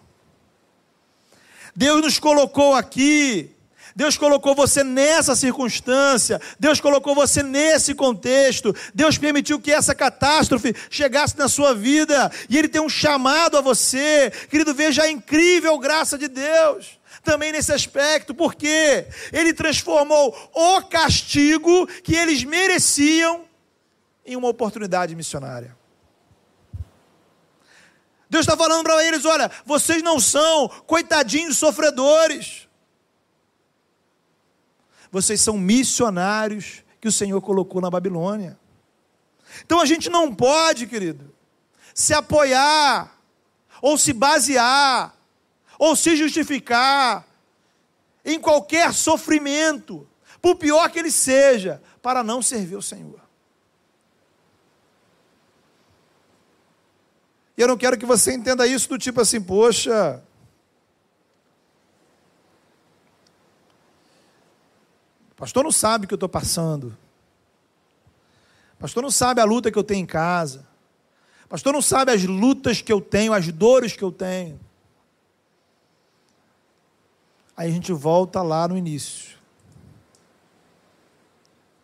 Deus 1.75 2.03
nos 2.03 2.19
colocou 2.19 2.75
aqui, 2.75 3.51
Deus 3.95 4.17
colocou 4.17 4.55
você 4.55 4.83
nessa 4.83 5.37
circunstância, 5.37 6.41
Deus 6.59 6.81
colocou 6.81 7.15
você 7.15 7.43
nesse 7.43 7.95
contexto, 7.95 8.75
Deus 8.95 9.19
permitiu 9.19 9.61
que 9.61 9.71
essa 9.71 9.95
catástrofe 9.95 10.75
chegasse 10.91 11.37
na 11.37 11.49
sua 11.49 11.75
vida, 11.75 12.31
e 12.49 12.59
Ele 12.59 12.69
tem 12.69 12.81
um 12.81 12.89
chamado 12.89 13.57
a 13.57 13.61
você, 13.61 14.33
querido, 14.49 14.75
veja 14.75 15.03
a 15.03 15.11
incrível 15.11 15.79
graça 15.79 16.17
de 16.17 16.29
Deus 16.29 16.99
também 17.23 17.53
nesse 17.53 17.73
aspecto, 17.73 18.35
porque 18.35 19.07
ele 19.33 19.53
transformou 19.53 20.37
o 20.53 20.83
castigo 20.83 21.87
que 22.03 22.17
eles 22.17 22.43
mereciam 22.43 23.45
em 24.27 24.35
uma 24.37 24.49
oportunidade 24.49 25.15
missionária. 25.15 25.77
Deus 28.33 28.47
está 28.47 28.57
falando 28.57 28.85
para 28.85 29.05
eles: 29.05 29.27
olha, 29.27 29.51
vocês 29.67 30.03
não 30.03 30.19
são 30.19 30.67
coitadinhos 30.87 31.59
sofredores. 31.59 32.67
Vocês 35.11 35.39
são 35.39 35.59
missionários 35.59 36.83
que 36.99 37.07
o 37.07 37.13
Senhor 37.13 37.43
colocou 37.43 37.83
na 37.83 37.91
Babilônia. 37.91 38.59
Então 39.67 39.81
a 39.81 39.85
gente 39.85 40.09
não 40.09 40.35
pode, 40.35 40.87
querido, 40.87 41.31
se 41.95 42.15
apoiar, 42.15 43.15
ou 43.83 43.99
se 43.99 44.15
basear, 44.15 45.15
ou 45.79 45.95
se 45.95 46.17
justificar 46.17 47.29
em 48.25 48.41
qualquer 48.41 48.95
sofrimento, 48.95 50.09
por 50.41 50.57
pior 50.57 50.89
que 50.89 50.99
ele 50.99 51.11
seja, 51.11 51.83
para 52.01 52.25
não 52.25 52.41
servir 52.41 52.77
o 52.77 52.83
Senhor. 52.83 53.22
E 57.57 57.61
eu 57.61 57.69
não 57.69 57.77
quero 57.77 57.99
que 57.99 58.07
você 58.07 58.33
entenda 58.33 58.67
isso 58.67 58.89
do 58.89 58.99
tipo 58.99 59.21
assim, 59.21 59.41
poxa. 59.41 60.23
Pastor 65.37 65.65
não 65.65 65.73
sabe 65.73 66.05
o 66.05 66.09
que 66.09 66.15
eu 66.15 66.17
estou 66.17 66.29
passando. 66.29 66.97
Pastor 68.79 69.03
não 69.03 69.11
sabe 69.11 69.41
a 69.41 69.45
luta 69.45 69.71
que 69.71 69.79
eu 69.79 69.85
tenho 69.85 70.03
em 70.03 70.07
casa. 70.07 70.67
Pastor 71.49 71.73
não 71.73 71.83
sabe 71.83 72.13
as 72.13 72.25
lutas 72.25 72.81
que 72.81 72.93
eu 72.93 73.01
tenho, 73.01 73.33
as 73.33 73.49
dores 73.49 73.95
que 73.95 74.03
eu 74.03 74.11
tenho. 74.11 74.59
Aí 77.57 77.69
a 77.69 77.73
gente 77.73 77.93
volta 77.93 78.41
lá 78.41 78.67
no 78.67 78.79
início. 78.79 79.37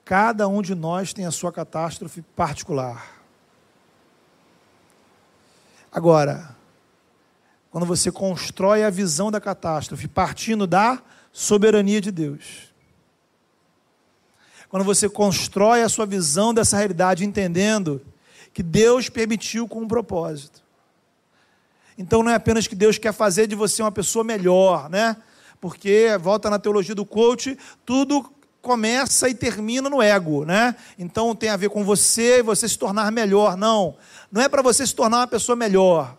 Cada 0.04 0.48
um 0.48 0.62
de 0.62 0.74
nós 0.74 1.12
tem 1.12 1.26
a 1.26 1.30
sua 1.30 1.52
catástrofe 1.52 2.22
particular. 2.22 3.17
Agora, 5.91 6.57
quando 7.70 7.86
você 7.86 8.11
constrói 8.11 8.84
a 8.84 8.91
visão 8.91 9.30
da 9.30 9.41
catástrofe 9.41 10.09
partindo 10.09 10.66
da 10.66 11.03
soberania 11.32 12.01
de 12.01 12.11
Deus, 12.11 12.72
quando 14.68 14.84
você 14.84 15.09
constrói 15.09 15.82
a 15.82 15.89
sua 15.89 16.05
visão 16.05 16.53
dessa 16.53 16.76
realidade 16.76 17.24
entendendo 17.24 18.03
que 18.53 18.62
Deus 18.62 19.09
permitiu 19.09 19.66
com 19.66 19.80
um 19.80 19.89
propósito. 19.89 20.62
Então 21.97 22.22
não 22.22 22.30
é 22.30 22.34
apenas 22.34 22.66
que 22.66 22.74
Deus 22.74 22.99
quer 22.99 23.12
fazer 23.12 23.47
de 23.47 23.55
você 23.55 23.82
uma 23.82 23.91
pessoa 23.91 24.24
melhor, 24.24 24.91
né? 24.91 25.16
Porque 25.61 26.16
volta 26.20 26.51
na 26.51 26.59
teologia 26.59 26.95
do 26.95 27.05
coach, 27.05 27.59
tudo 27.84 28.30
começa 28.61 29.28
e 29.28 29.34
termina 29.34 29.89
no 29.89 30.03
ego, 30.03 30.45
né? 30.45 30.76
Então 30.99 31.34
tem 31.34 31.49
a 31.49 31.57
ver 31.57 31.70
com 31.70 31.84
você 31.84 32.39
e 32.39 32.43
você 32.43 32.68
se 32.68 32.78
tornar 32.78 33.11
melhor. 33.11 33.57
Não, 33.57 33.97
não 34.30 34.42
é 34.42 34.48
para 34.48 34.62
você 34.62 34.86
se 34.86 34.94
tornar 34.94 35.18
uma 35.18 35.26
pessoa 35.26 35.56
melhor. 35.56 36.16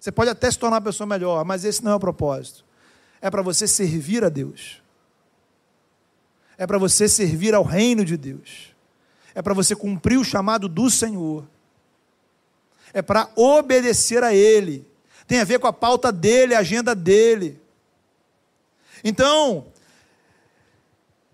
Você 0.00 0.10
pode 0.10 0.30
até 0.30 0.50
se 0.50 0.58
tornar 0.58 0.76
uma 0.76 0.82
pessoa 0.82 1.06
melhor, 1.06 1.44
mas 1.44 1.64
esse 1.64 1.84
não 1.84 1.92
é 1.92 1.94
o 1.94 2.00
propósito. 2.00 2.64
É 3.20 3.30
para 3.30 3.42
você 3.42 3.68
servir 3.68 4.24
a 4.24 4.28
Deus. 4.28 4.82
É 6.58 6.66
para 6.66 6.78
você 6.78 7.08
servir 7.08 7.54
ao 7.54 7.62
reino 7.62 8.04
de 8.04 8.16
Deus. 8.16 8.74
É 9.34 9.40
para 9.40 9.54
você 9.54 9.76
cumprir 9.76 10.18
o 10.18 10.24
chamado 10.24 10.68
do 10.68 10.90
Senhor. 10.90 11.46
É 12.92 13.00
para 13.00 13.30
obedecer 13.36 14.22
a 14.22 14.34
Ele. 14.34 14.86
Tem 15.26 15.40
a 15.40 15.44
ver 15.44 15.58
com 15.58 15.66
a 15.66 15.72
pauta 15.72 16.10
dele, 16.10 16.54
a 16.54 16.58
agenda 16.58 16.94
dele. 16.94 17.60
Então, 19.04 19.66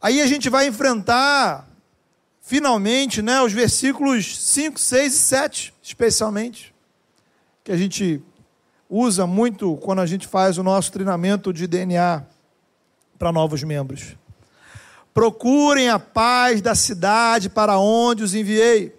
aí 0.00 0.20
a 0.20 0.26
gente 0.26 0.48
vai 0.48 0.66
enfrentar 0.66 1.68
finalmente, 2.48 3.20
né, 3.20 3.42
os 3.42 3.52
versículos 3.52 4.38
5, 4.38 4.80
6 4.80 5.14
e 5.14 5.18
7, 5.18 5.74
especialmente, 5.82 6.74
que 7.62 7.70
a 7.70 7.76
gente 7.76 8.22
usa 8.88 9.26
muito 9.26 9.76
quando 9.76 10.00
a 10.00 10.06
gente 10.06 10.26
faz 10.26 10.56
o 10.56 10.62
nosso 10.62 10.90
treinamento 10.90 11.52
de 11.52 11.66
DNA 11.66 12.24
para 13.18 13.30
novos 13.30 13.62
membros. 13.62 14.16
Procurem 15.12 15.90
a 15.90 15.98
paz 15.98 16.62
da 16.62 16.74
cidade 16.74 17.50
para 17.50 17.78
onde 17.78 18.22
os 18.22 18.34
enviei. 18.34 18.98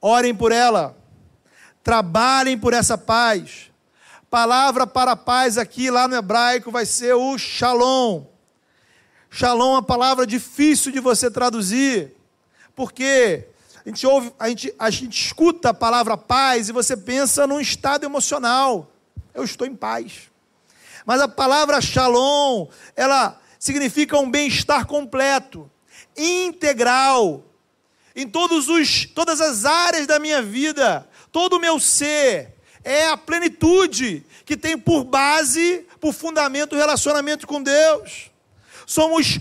Orem 0.00 0.34
por 0.34 0.50
ela. 0.50 0.96
Trabalhem 1.82 2.56
por 2.56 2.72
essa 2.72 2.96
paz. 2.96 3.70
Palavra 4.30 4.86
para 4.86 5.14
paz 5.14 5.58
aqui, 5.58 5.90
lá 5.90 6.08
no 6.08 6.14
hebraico, 6.14 6.70
vai 6.70 6.86
ser 6.86 7.12
o 7.12 7.36
shalom. 7.36 8.24
Shalom 9.30 9.72
é 9.72 9.74
uma 9.74 9.82
palavra 9.82 10.26
difícil 10.26 10.90
de 10.90 11.00
você 11.00 11.30
traduzir, 11.30 12.16
porque 12.78 13.48
a 13.84 13.88
gente, 13.88 14.06
ouve, 14.06 14.32
a, 14.38 14.48
gente, 14.48 14.72
a 14.78 14.88
gente 14.88 15.26
escuta 15.26 15.70
a 15.70 15.74
palavra 15.74 16.16
paz 16.16 16.68
e 16.68 16.72
você 16.72 16.96
pensa 16.96 17.44
num 17.44 17.58
estado 17.58 18.04
emocional. 18.04 18.88
Eu 19.34 19.42
estou 19.42 19.66
em 19.66 19.74
paz. 19.74 20.30
Mas 21.04 21.20
a 21.20 21.26
palavra 21.26 21.80
shalom, 21.80 22.68
ela 22.94 23.36
significa 23.58 24.16
um 24.16 24.30
bem-estar 24.30 24.86
completo, 24.86 25.68
integral, 26.16 27.44
em 28.14 28.28
todos 28.28 28.68
os, 28.68 29.06
todas 29.06 29.40
as 29.40 29.64
áreas 29.64 30.06
da 30.06 30.20
minha 30.20 30.40
vida, 30.40 31.04
todo 31.32 31.54
o 31.54 31.60
meu 31.60 31.80
ser. 31.80 32.54
É 32.84 33.08
a 33.08 33.16
plenitude 33.16 34.24
que 34.44 34.56
tem 34.56 34.78
por 34.78 35.02
base, 35.02 35.84
por 35.98 36.14
fundamento, 36.14 36.76
o 36.76 36.78
relacionamento 36.78 37.44
com 37.44 37.60
Deus. 37.60 38.30
Somos 38.86 39.40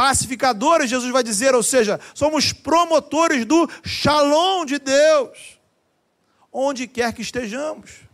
pacificadores, 0.00 0.88
Jesus 0.88 1.12
vai 1.12 1.22
dizer, 1.22 1.54
ou 1.54 1.62
seja, 1.62 2.00
somos 2.14 2.54
promotores 2.54 3.44
do 3.44 3.68
shalom 3.84 4.64
de 4.64 4.78
Deus, 4.78 5.60
onde 6.50 6.86
quer 6.86 7.12
que 7.12 7.20
estejamos, 7.20 8.08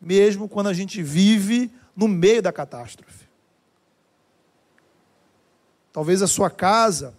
mesmo 0.00 0.48
quando 0.48 0.68
a 0.68 0.72
gente 0.72 1.02
vive 1.02 1.70
no 1.94 2.08
meio 2.08 2.40
da 2.40 2.50
catástrofe. 2.50 3.28
Talvez 5.92 6.22
a 6.22 6.26
sua 6.26 6.48
casa, 6.48 7.14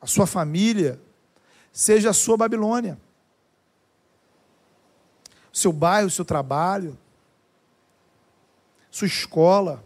a 0.00 0.06
sua 0.06 0.24
família, 0.24 0.96
seja 1.72 2.10
a 2.10 2.14
sua 2.14 2.36
Babilônia. 2.36 2.96
O 5.52 5.56
seu 5.56 5.72
bairro, 5.72 6.06
o 6.06 6.12
seu 6.12 6.24
trabalho, 6.24 6.96
sua 8.88 9.08
escola, 9.08 9.84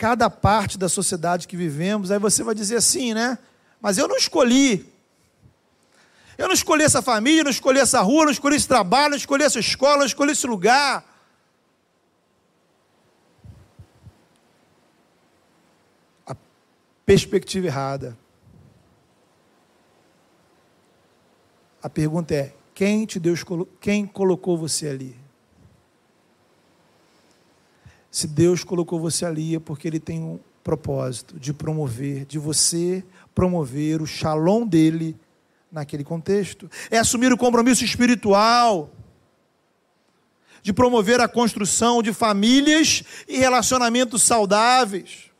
cada 0.00 0.30
parte 0.30 0.78
da 0.78 0.88
sociedade 0.88 1.46
que 1.46 1.54
vivemos, 1.54 2.10
aí 2.10 2.18
você 2.18 2.42
vai 2.42 2.54
dizer 2.54 2.76
assim, 2.76 3.12
né? 3.12 3.38
Mas 3.82 3.98
eu 3.98 4.08
não 4.08 4.16
escolhi. 4.16 4.90
Eu 6.38 6.48
não 6.48 6.54
escolhi 6.54 6.82
essa 6.82 7.02
família, 7.02 7.44
não 7.44 7.50
escolhi 7.50 7.80
essa 7.80 8.00
rua, 8.00 8.24
não 8.24 8.32
escolhi 8.32 8.56
esse 8.56 8.66
trabalho, 8.66 9.10
não 9.10 9.18
escolhi 9.18 9.44
essa 9.44 9.58
escola, 9.58 9.98
não 9.98 10.06
escolhi 10.06 10.32
esse 10.32 10.46
lugar. 10.46 11.04
A 16.26 16.34
perspectiva 17.04 17.66
errada. 17.66 18.16
A 21.82 21.90
pergunta 21.90 22.34
é: 22.34 22.54
quem 22.72 23.04
te 23.04 23.20
Deus 23.20 23.44
quem 23.78 24.06
colocou 24.06 24.56
você 24.56 24.88
ali? 24.88 25.29
Se 28.10 28.26
Deus 28.26 28.64
colocou 28.64 28.98
você 28.98 29.24
ali 29.24 29.54
é 29.54 29.60
porque 29.60 29.86
Ele 29.86 30.00
tem 30.00 30.20
um 30.20 30.38
propósito 30.64 31.38
de 31.38 31.52
promover, 31.52 32.24
de 32.26 32.38
você 32.38 33.04
promover 33.34 34.02
o 34.02 34.06
shalom 34.06 34.66
dele 34.66 35.16
naquele 35.70 36.02
contexto. 36.02 36.70
É 36.90 36.98
assumir 36.98 37.32
o 37.32 37.38
compromisso 37.38 37.84
espiritual 37.84 38.90
de 40.62 40.72
promover 40.72 41.20
a 41.20 41.28
construção 41.28 42.02
de 42.02 42.12
famílias 42.12 43.02
e 43.26 43.38
relacionamentos 43.38 44.22
saudáveis. 44.22 45.30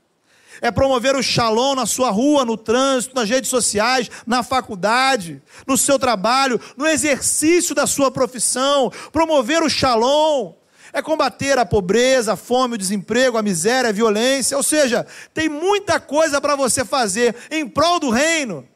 É 0.63 0.71
promover 0.71 1.17
o 1.17 1.23
shalom 1.23 1.75
na 1.75 1.87
sua 1.87 2.11
rua, 2.11 2.45
no 2.45 2.57
trânsito, 2.57 3.15
nas 3.15 3.29
redes 3.29 3.49
sociais, 3.49 4.11
na 4.27 4.43
faculdade, 4.43 5.43
no 5.67 5.77
seu 5.77 5.99
trabalho, 5.99 6.61
no 6.77 6.87
exercício 6.87 7.75
da 7.75 7.87
sua 7.87 8.11
profissão. 8.11 8.91
Promover 9.11 9.63
o 9.63 9.71
shalom 9.71 10.53
é 10.93 11.01
combater 11.01 11.59
a 11.59 11.67
pobreza, 11.67 12.33
a 12.33 12.37
fome, 12.37 12.75
o 12.75 12.79
desemprego, 12.79 13.37
a 13.37 13.43
miséria, 13.43 13.91
a 13.91 13.93
violência. 13.93 14.57
Ou 14.57 14.63
seja, 14.63 15.07
tem 15.33 15.49
muita 15.49 16.01
coisa 16.01 16.41
para 16.41 16.57
você 16.57 16.85
fazer 16.85 17.35
em 17.51 17.69
prol 17.69 18.01
do 18.01 18.11
reino. 18.11 18.67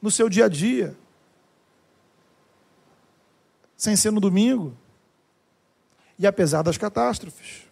No 0.00 0.10
seu 0.10 0.28
dia 0.28 0.46
a 0.46 0.48
dia. 0.48 0.96
Sem 3.76 3.96
ser 3.96 4.10
no 4.10 4.20
domingo. 4.20 4.76
E 6.18 6.26
apesar 6.26 6.62
das 6.62 6.78
catástrofes. 6.78 7.62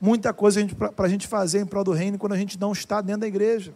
Muita 0.00 0.32
coisa 0.32 0.60
para 0.94 1.06
a 1.06 1.08
gente 1.08 1.26
fazer 1.26 1.60
em 1.60 1.66
prol 1.66 1.84
do 1.84 1.92
reino 1.92 2.18
quando 2.18 2.32
a 2.32 2.38
gente 2.38 2.58
não 2.58 2.72
está 2.72 3.00
dentro 3.00 3.22
da 3.22 3.26
igreja. 3.26 3.74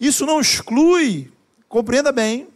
Isso 0.00 0.26
não 0.26 0.40
exclui, 0.40 1.32
compreenda 1.68 2.12
bem, 2.12 2.48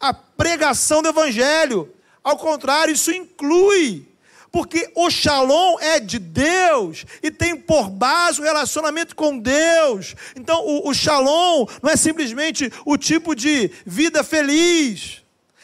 a 0.00 0.14
pregação 0.14 1.02
do 1.02 1.08
Evangelho. 1.08 1.92
Ao 2.24 2.36
contrário, 2.36 2.92
isso 2.92 3.12
inclui. 3.12 4.08
Porque 4.50 4.90
o 4.96 5.08
shalom 5.10 5.78
é 5.80 6.00
de 6.00 6.18
Deus 6.18 7.04
e 7.22 7.30
tem 7.30 7.54
por 7.54 7.88
base 7.88 8.40
o 8.40 8.44
relacionamento 8.44 9.14
com 9.14 9.38
Deus. 9.38 10.16
Então, 10.34 10.66
o, 10.66 10.88
o 10.88 10.94
shalom 10.94 11.66
não 11.80 11.90
é 11.90 11.96
simplesmente 11.96 12.72
o 12.84 12.96
tipo 12.96 13.34
de 13.36 13.70
vida 13.86 14.24
feliz, 14.24 15.22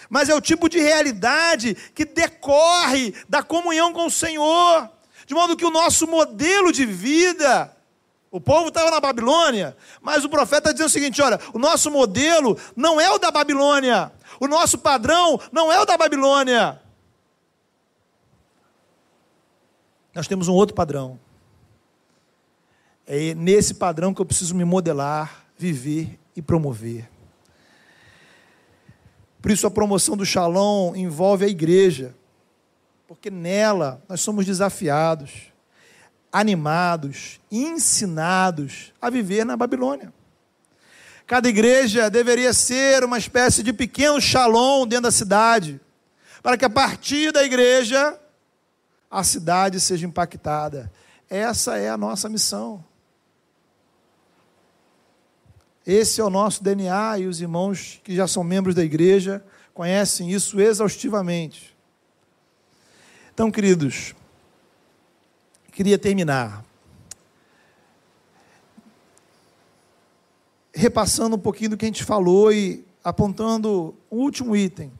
mas 0.09 0.28
é 0.28 0.34
o 0.34 0.41
tipo 0.41 0.68
de 0.68 0.78
realidade 0.78 1.76
que 1.95 2.05
decorre 2.05 3.12
da 3.28 3.43
comunhão 3.43 3.93
com 3.93 4.07
o 4.07 4.11
Senhor. 4.11 4.89
De 5.26 5.34
modo 5.34 5.57
que 5.57 5.66
o 5.66 5.70
nosso 5.70 6.07
modelo 6.07 6.70
de 6.70 6.87
vida 6.87 7.76
o 8.37 8.41
povo 8.41 8.68
estava 8.68 8.91
na 8.91 9.01
Babilônia, 9.01 9.74
mas 10.03 10.22
o 10.22 10.28
profeta 10.28 10.68
está 10.68 10.72
dizendo 10.72 10.89
o 10.89 10.91
seguinte: 10.91 11.22
olha, 11.22 11.41
o 11.55 11.59
nosso 11.59 11.91
modelo 11.91 12.59
não 12.76 13.01
é 13.01 13.11
o 13.11 13.18
da 13.18 13.30
Babilônia, 13.30 14.12
o 14.41 14.47
nosso 14.47 14.78
padrão 14.78 15.41
não 15.53 15.72
é 15.72 15.80
o 15.80 15.84
da 15.84 15.97
Babilônia. 15.97 16.80
Nós 20.14 20.26
temos 20.26 20.49
um 20.49 20.55
outro 20.55 20.74
padrão. 20.74 21.18
É 23.07 23.34
nesse 23.34 23.74
padrão 23.74 24.12
que 24.14 24.20
eu 24.20 24.26
preciso 24.26 24.55
me 24.55 24.64
modelar, 24.64 25.47
viver 25.57 26.18
e 26.34 26.43
promover. 26.43 27.09
Por 29.41 29.51
isso 29.51 29.66
a 29.66 29.70
promoção 29.70 30.16
do 30.16 30.26
Shalom 30.26 30.97
envolve 30.97 31.45
a 31.45 31.49
igreja, 31.49 32.14
porque 33.07 33.30
nela 33.30 34.03
nós 34.09 34.20
somos 34.20 34.45
desafiados 34.45 35.53
animados, 36.37 37.41
ensinados 37.51 38.93
a 39.01 39.09
viver 39.09 39.45
na 39.47 39.57
Babilônia. 39.57 40.12
Cada 41.27 41.49
igreja 41.49 42.09
deveria 42.09 42.53
ser 42.53 43.03
uma 43.03 43.18
espécie 43.18 43.62
de 43.62 43.72
pequeno 43.72 44.20
shalom 44.20 44.87
dentro 44.87 45.05
da 45.05 45.11
cidade, 45.11 45.81
para 46.41 46.57
que 46.57 46.64
a 46.64 46.70
partir 46.70 47.33
da 47.33 47.43
igreja 47.43 48.16
a 49.11 49.24
cidade 49.24 49.81
seja 49.81 50.07
impactada. 50.07 50.93
Essa 51.29 51.79
é 51.79 51.91
a 51.91 51.97
nossa 51.97 52.29
missão. 52.29 52.85
Esse 55.85 56.20
é 56.20 56.24
o 56.24 56.31
nosso 56.31 56.62
DNA 56.62 57.18
e 57.18 57.27
os 57.27 57.41
irmãos 57.41 58.01
que 58.05 58.14
já 58.14 58.29
são 58.29 58.45
membros 58.45 58.74
da 58.74 58.85
igreja 58.85 59.45
conhecem 59.74 60.33
isso 60.33 60.61
exaustivamente. 60.61 61.77
Então, 63.33 63.51
queridos, 63.51 64.14
queria 65.72 65.99
terminar 65.99 66.65
repassando 70.77 71.37
um 71.37 71.39
pouquinho 71.39 71.70
do 71.70 71.77
que 71.77 71.87
a 71.87 71.89
gente 71.89 72.05
falou 72.05 72.53
e 72.53 72.85
apontando 73.03 73.97
o 74.11 74.16
último 74.16 74.55
item. 74.55 74.93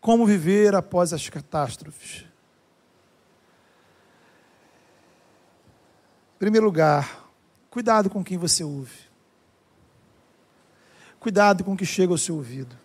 Como 0.00 0.26
viver 0.26 0.74
após 0.74 1.12
as 1.12 1.28
catástrofes. 1.28 2.24
Em 6.34 6.38
primeiro 6.40 6.66
lugar, 6.66 7.30
cuidado 7.70 8.10
com 8.10 8.24
quem 8.24 8.36
você 8.36 8.64
ouve. 8.64 9.12
Cuidado 11.20 11.62
com 11.62 11.74
o 11.74 11.76
que 11.76 11.86
chega 11.86 12.12
ao 12.12 12.18
seu 12.18 12.34
ouvido. 12.34 12.76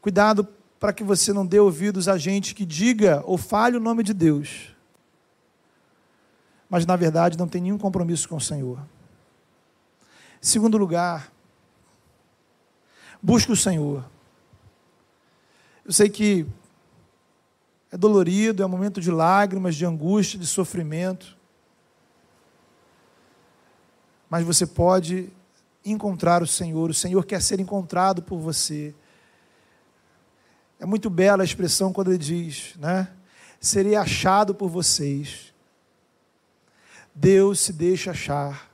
Cuidado 0.00 0.48
para 0.80 0.94
que 0.94 1.04
você 1.04 1.34
não 1.34 1.44
dê 1.44 1.60
ouvidos 1.60 2.08
a 2.08 2.16
gente 2.16 2.54
que 2.54 2.64
diga 2.64 3.22
ou 3.26 3.36
fale 3.36 3.76
o 3.76 3.80
nome 3.80 4.02
de 4.02 4.14
Deus, 4.14 4.71
mas 6.72 6.86
na 6.86 6.96
verdade 6.96 7.36
não 7.36 7.46
tem 7.46 7.60
nenhum 7.60 7.76
compromisso 7.76 8.26
com 8.26 8.36
o 8.36 8.40
Senhor. 8.40 8.78
Segundo 10.40 10.78
lugar, 10.78 11.30
busque 13.22 13.52
o 13.52 13.56
Senhor. 13.56 14.02
Eu 15.84 15.92
sei 15.92 16.08
que 16.08 16.46
É 17.90 17.96
dolorido, 17.98 18.62
é 18.62 18.66
um 18.66 18.70
momento 18.70 19.02
de 19.02 19.10
lágrimas, 19.10 19.76
de 19.76 19.84
angústia, 19.84 20.38
de 20.38 20.46
sofrimento. 20.46 21.36
Mas 24.30 24.46
você 24.46 24.66
pode 24.66 25.28
encontrar 25.84 26.42
o 26.42 26.46
Senhor, 26.46 26.88
o 26.88 26.94
Senhor 26.94 27.22
quer 27.26 27.42
ser 27.42 27.60
encontrado 27.60 28.22
por 28.22 28.38
você. 28.38 28.94
É 30.80 30.86
muito 30.86 31.10
bela 31.10 31.42
a 31.42 31.44
expressão 31.44 31.92
quando 31.92 32.08
ele 32.08 32.16
diz, 32.16 32.74
né? 32.76 33.08
Serei 33.60 33.94
achado 33.94 34.54
por 34.54 34.70
vocês. 34.70 35.51
Deus 37.14 37.60
se 37.60 37.72
deixa 37.72 38.12
achar, 38.12 38.70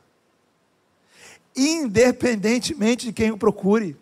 independentemente 1.56 3.06
de 3.06 3.12
quem 3.12 3.30
o 3.30 3.38
procure. 3.38 3.96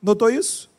Notou 0.00 0.30
isso? 0.30 0.70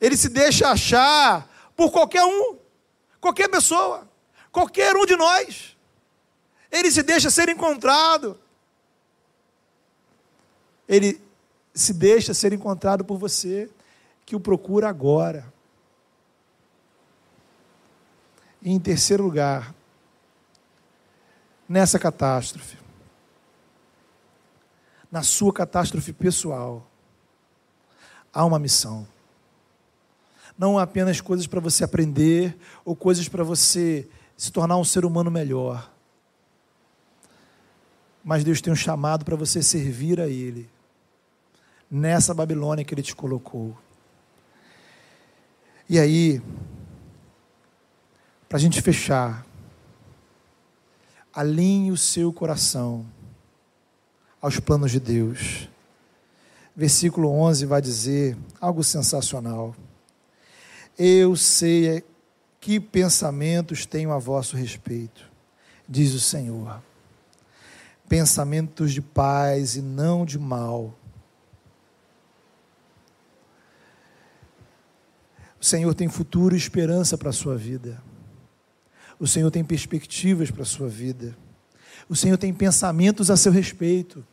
Ele 0.00 0.16
se 0.16 0.28
deixa 0.28 0.68
achar 0.68 1.48
por 1.76 1.90
qualquer 1.90 2.24
um, 2.24 2.56
qualquer 3.20 3.48
pessoa, 3.48 4.08
qualquer 4.50 4.96
um 4.96 5.06
de 5.06 5.16
nós. 5.16 5.76
Ele 6.70 6.90
se 6.90 7.02
deixa 7.02 7.30
ser 7.30 7.48
encontrado. 7.48 8.38
Ele 10.88 11.20
se 11.74 11.92
deixa 11.92 12.34
ser 12.34 12.52
encontrado 12.52 13.04
por 13.04 13.16
você, 13.16 13.70
que 14.26 14.36
o 14.36 14.40
procura 14.40 14.88
agora. 14.88 15.52
E 18.62 18.70
em 18.70 18.78
terceiro 18.78 19.24
lugar, 19.24 19.74
nessa 21.68 21.98
catástrofe, 21.98 22.76
na 25.10 25.22
sua 25.22 25.52
catástrofe 25.52 26.12
pessoal, 26.12 26.86
há 28.32 28.44
uma 28.44 28.58
missão. 28.58 29.06
Não 30.56 30.78
apenas 30.78 31.20
coisas 31.20 31.46
para 31.46 31.60
você 31.60 31.82
aprender 31.82 32.56
ou 32.84 32.94
coisas 32.94 33.28
para 33.28 33.42
você 33.42 34.08
se 34.36 34.52
tornar 34.52 34.76
um 34.76 34.84
ser 34.84 35.04
humano 35.04 35.30
melhor. 35.30 35.90
Mas 38.24 38.44
Deus 38.44 38.60
tem 38.60 38.72
um 38.72 38.76
chamado 38.76 39.24
para 39.24 39.34
você 39.34 39.62
servir 39.62 40.20
a 40.20 40.28
Ele 40.28 40.70
nessa 41.90 42.32
Babilônia 42.32 42.84
que 42.84 42.94
Ele 42.94 43.02
te 43.02 43.14
colocou. 43.14 43.76
E 45.88 45.98
aí, 45.98 46.40
para 48.52 48.58
a 48.58 48.60
gente 48.60 48.82
fechar, 48.82 49.46
alinhe 51.32 51.90
o 51.90 51.96
seu 51.96 52.30
coração 52.30 53.06
aos 54.42 54.60
planos 54.60 54.90
de 54.90 55.00
Deus. 55.00 55.70
Versículo 56.76 57.30
11 57.30 57.64
vai 57.64 57.80
dizer 57.80 58.36
algo 58.60 58.84
sensacional. 58.84 59.74
Eu 60.98 61.34
sei 61.34 62.04
que 62.60 62.78
pensamentos 62.78 63.86
tenho 63.86 64.12
a 64.12 64.18
vosso 64.18 64.54
respeito, 64.54 65.26
diz 65.88 66.12
o 66.12 66.20
Senhor. 66.20 66.82
Pensamentos 68.06 68.92
de 68.92 69.00
paz 69.00 69.76
e 69.76 69.80
não 69.80 70.26
de 70.26 70.38
mal 70.38 70.94
O 75.58 75.64
Senhor 75.64 75.94
tem 75.94 76.08
futuro 76.08 76.56
e 76.56 76.58
esperança 76.58 77.16
para 77.16 77.30
a 77.30 77.32
sua 77.32 77.56
vida. 77.56 78.02
O 79.22 79.26
Senhor 79.28 79.52
tem 79.52 79.62
perspectivas 79.62 80.50
para 80.50 80.62
a 80.62 80.66
sua 80.66 80.88
vida. 80.88 81.38
O 82.08 82.16
Senhor 82.16 82.36
tem 82.36 82.52
pensamentos 82.52 83.30
a 83.30 83.36
seu 83.36 83.52
respeito. 83.52 84.26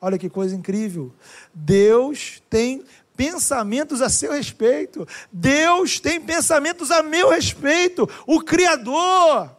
Olha 0.00 0.18
que 0.18 0.28
coisa 0.28 0.56
incrível. 0.56 1.14
Deus 1.54 2.42
tem 2.50 2.84
pensamentos 3.16 4.02
a 4.02 4.08
seu 4.08 4.32
respeito. 4.32 5.06
Deus 5.30 6.00
tem 6.00 6.20
pensamentos 6.20 6.90
a 6.90 7.04
meu 7.04 7.30
respeito. 7.30 8.10
O 8.26 8.40
Criador 8.40 9.54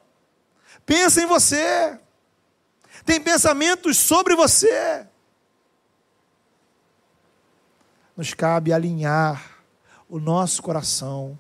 pensa 0.86 1.22
em 1.22 1.26
você. 1.26 1.98
Tem 3.06 3.22
pensamentos 3.22 3.96
sobre 3.96 4.36
você. 4.36 5.08
Nos 8.18 8.34
cabe 8.34 8.74
alinhar 8.74 9.64
o 10.10 10.20
nosso 10.20 10.62
coração, 10.62 11.40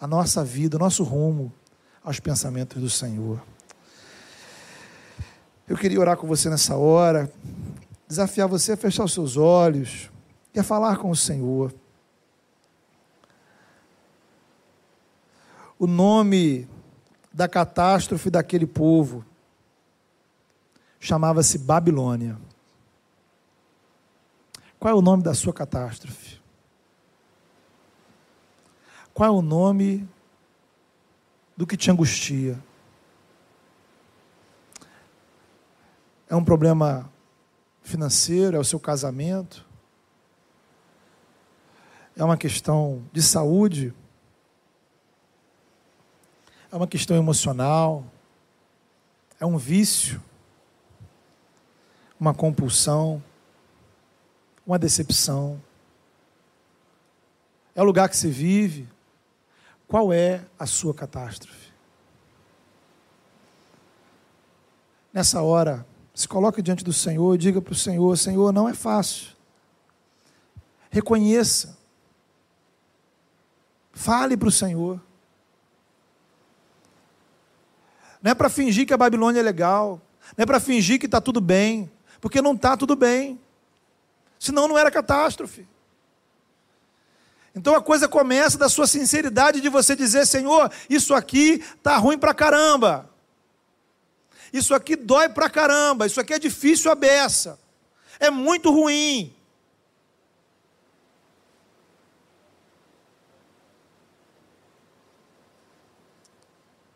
a 0.00 0.06
nossa 0.06 0.44
vida, 0.44 0.76
o 0.76 0.80
nosso 0.80 1.02
rumo 1.02 1.52
aos 2.02 2.20
pensamentos 2.20 2.80
do 2.80 2.90
Senhor. 2.90 3.42
Eu 5.66 5.76
queria 5.76 5.98
orar 5.98 6.16
com 6.16 6.26
você 6.26 6.48
nessa 6.48 6.76
hora, 6.76 7.30
desafiar 8.06 8.46
você 8.46 8.72
a 8.72 8.76
fechar 8.76 9.04
os 9.04 9.12
seus 9.12 9.36
olhos 9.36 10.10
e 10.54 10.60
a 10.60 10.62
falar 10.62 10.98
com 10.98 11.10
o 11.10 11.16
Senhor. 11.16 11.74
O 15.78 15.86
nome 15.86 16.68
da 17.32 17.48
catástrofe 17.48 18.30
daquele 18.30 18.66
povo 18.66 19.24
chamava-se 21.00 21.58
Babilônia. 21.58 22.38
Qual 24.78 24.94
é 24.94 24.96
o 24.96 25.02
nome 25.02 25.22
da 25.22 25.34
sua 25.34 25.52
catástrofe? 25.52 26.40
Qual 29.16 29.26
é 29.26 29.32
o 29.32 29.40
nome 29.40 30.06
do 31.56 31.66
que 31.66 31.74
te 31.74 31.90
angustia? 31.90 32.62
É 36.28 36.36
um 36.36 36.44
problema 36.44 37.10
financeiro? 37.80 38.58
É 38.58 38.60
o 38.60 38.64
seu 38.64 38.78
casamento? 38.78 39.64
É 42.14 42.22
uma 42.22 42.36
questão 42.36 43.02
de 43.10 43.22
saúde? 43.22 43.94
É 46.70 46.76
uma 46.76 46.86
questão 46.86 47.16
emocional? 47.16 48.04
É 49.40 49.46
um 49.46 49.56
vício? 49.56 50.22
Uma 52.20 52.34
compulsão? 52.34 53.24
Uma 54.66 54.78
decepção? 54.78 55.58
É 57.74 57.80
o 57.80 57.84
lugar 57.86 58.10
que 58.10 58.16
se 58.18 58.28
vive? 58.28 58.94
Qual 59.88 60.12
é 60.12 60.44
a 60.58 60.66
sua 60.66 60.92
catástrofe? 60.92 61.66
Nessa 65.12 65.40
hora, 65.40 65.86
se 66.12 66.26
coloque 66.26 66.60
diante 66.60 66.84
do 66.84 66.92
Senhor 66.92 67.34
e 67.34 67.38
diga 67.38 67.62
para 67.62 67.72
o 67.72 67.76
Senhor: 67.76 68.16
Senhor, 68.18 68.52
não 68.52 68.68
é 68.68 68.74
fácil. 68.74 69.28
Reconheça. 70.90 71.76
Fale 73.92 74.36
para 74.36 74.48
o 74.48 74.52
Senhor. 74.52 75.00
Não 78.22 78.32
é 78.32 78.34
para 78.34 78.48
fingir 78.48 78.86
que 78.86 78.92
a 78.92 78.98
Babilônia 78.98 79.40
é 79.40 79.42
legal. 79.42 80.00
Não 80.36 80.42
é 80.42 80.46
para 80.46 80.58
fingir 80.58 80.98
que 80.98 81.06
está 81.06 81.20
tudo 81.20 81.40
bem. 81.40 81.90
Porque 82.20 82.42
não 82.42 82.54
está 82.54 82.76
tudo 82.76 82.96
bem. 82.96 83.38
Senão 84.38 84.66
não 84.66 84.76
era 84.76 84.90
catástrofe. 84.90 85.66
Então 87.56 87.74
a 87.74 87.80
coisa 87.80 88.06
começa 88.06 88.58
da 88.58 88.68
sua 88.68 88.86
sinceridade 88.86 89.62
de 89.62 89.70
você 89.70 89.96
dizer: 89.96 90.26
Senhor, 90.26 90.70
isso 90.90 91.14
aqui 91.14 91.64
está 91.78 91.96
ruim 91.96 92.18
para 92.18 92.34
caramba. 92.34 93.08
Isso 94.52 94.74
aqui 94.74 94.94
dói 94.94 95.30
para 95.30 95.48
caramba. 95.48 96.06
Isso 96.06 96.20
aqui 96.20 96.34
é 96.34 96.38
difícil 96.38 96.90
a 96.90 96.94
beça. 96.94 97.58
É 98.20 98.30
muito 98.30 98.70
ruim. 98.70 99.34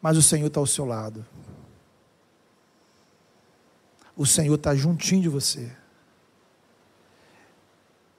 Mas 0.02 0.18
o 0.18 0.22
Senhor 0.22 0.46
está 0.46 0.60
ao 0.60 0.66
seu 0.66 0.84
lado. 0.84 1.24
O 4.14 4.26
Senhor 4.26 4.54
está 4.54 4.74
juntinho 4.74 5.22
de 5.22 5.28
você. 5.30 5.74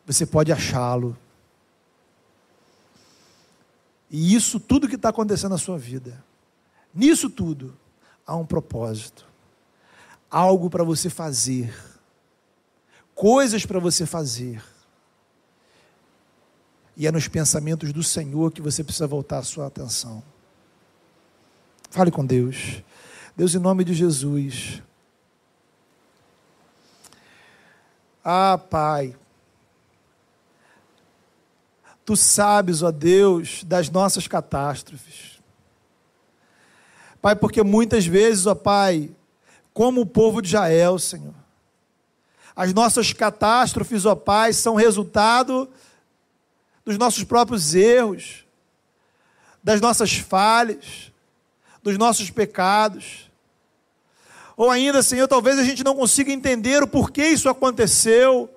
Você 0.08 0.26
pode 0.26 0.52
achá-lo. 0.52 1.16
E 4.12 4.36
isso 4.36 4.60
tudo 4.60 4.90
que 4.90 4.96
está 4.96 5.08
acontecendo 5.08 5.52
na 5.52 5.58
sua 5.58 5.78
vida, 5.78 6.22
nisso 6.94 7.30
tudo, 7.30 7.74
há 8.28 8.36
um 8.36 8.46
propósito. 8.46 9.26
Algo 10.30 10.70
para 10.70 10.84
você 10.84 11.10
fazer. 11.10 11.74
Coisas 13.16 13.66
para 13.66 13.80
você 13.80 14.06
fazer. 14.06 14.62
E 16.98 17.08
é 17.08 17.12
nos 17.12 17.30
pensamentos 17.30 17.94
do 17.94 18.04
Senhor 18.04 18.52
que 18.52 18.62
você 18.62 18.84
precisa 18.84 19.08
voltar 19.08 19.40
a 19.40 19.44
sua 19.44 19.68
atenção. 19.68 20.22
Fale 21.90 22.12
com 22.12 22.26
Deus. 22.26 22.84
Deus, 23.36 23.56
em 23.56 23.60
nome 23.60 23.86
de 23.86 23.94
Jesus. 23.94 24.82
Ah, 28.24 28.58
Pai, 28.58 29.16
Tu 32.12 32.18
sabes, 32.18 32.84
ó 32.84 32.92
Deus, 32.92 33.64
das 33.64 33.90
nossas 33.90 34.28
catástrofes. 34.28 35.40
Pai, 37.22 37.38
porque 37.38 37.64
muitas 37.64 38.06
vezes, 38.06 38.46
ó 38.46 38.54
Pai, 38.54 39.10
como 39.74 40.02
o 40.02 40.06
povo 40.06 40.42
de 40.42 40.50
Israel, 40.50 41.00
Senhor, 41.00 41.34
as 42.54 42.74
nossas 42.74 43.14
catástrofes, 43.14 44.06
ó 44.06 44.14
Pai, 44.14 44.52
são 44.52 44.76
resultado 44.76 45.70
dos 46.84 46.98
nossos 46.98 47.24
próprios 47.24 47.74
erros, 47.74 48.44
das 49.64 49.80
nossas 49.80 50.14
falhas, 50.18 51.14
dos 51.82 51.98
nossos 51.98 52.30
pecados. 52.30 53.32
Ou 54.58 54.70
ainda, 54.70 55.02
Senhor, 55.02 55.30
talvez 55.30 55.58
a 55.58 55.64
gente 55.64 55.82
não 55.82 55.96
consiga 55.96 56.30
entender 56.30 56.84
o 56.84 56.88
porquê 56.88 57.28
isso 57.28 57.48
aconteceu. 57.48 58.50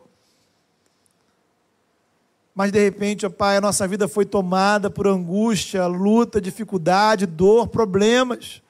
Mas 2.54 2.70
de 2.70 2.78
repente, 2.78 3.26
ó 3.26 3.30
Pai, 3.30 3.56
a 3.56 3.60
nossa 3.60 3.86
vida 3.88 4.06
foi 4.06 4.24
tomada 4.24 4.88
por 4.88 5.08
angústia, 5.08 5.86
luta, 5.86 6.40
dificuldade, 6.40 7.26
dor, 7.26 7.66
problemas. 7.66 8.62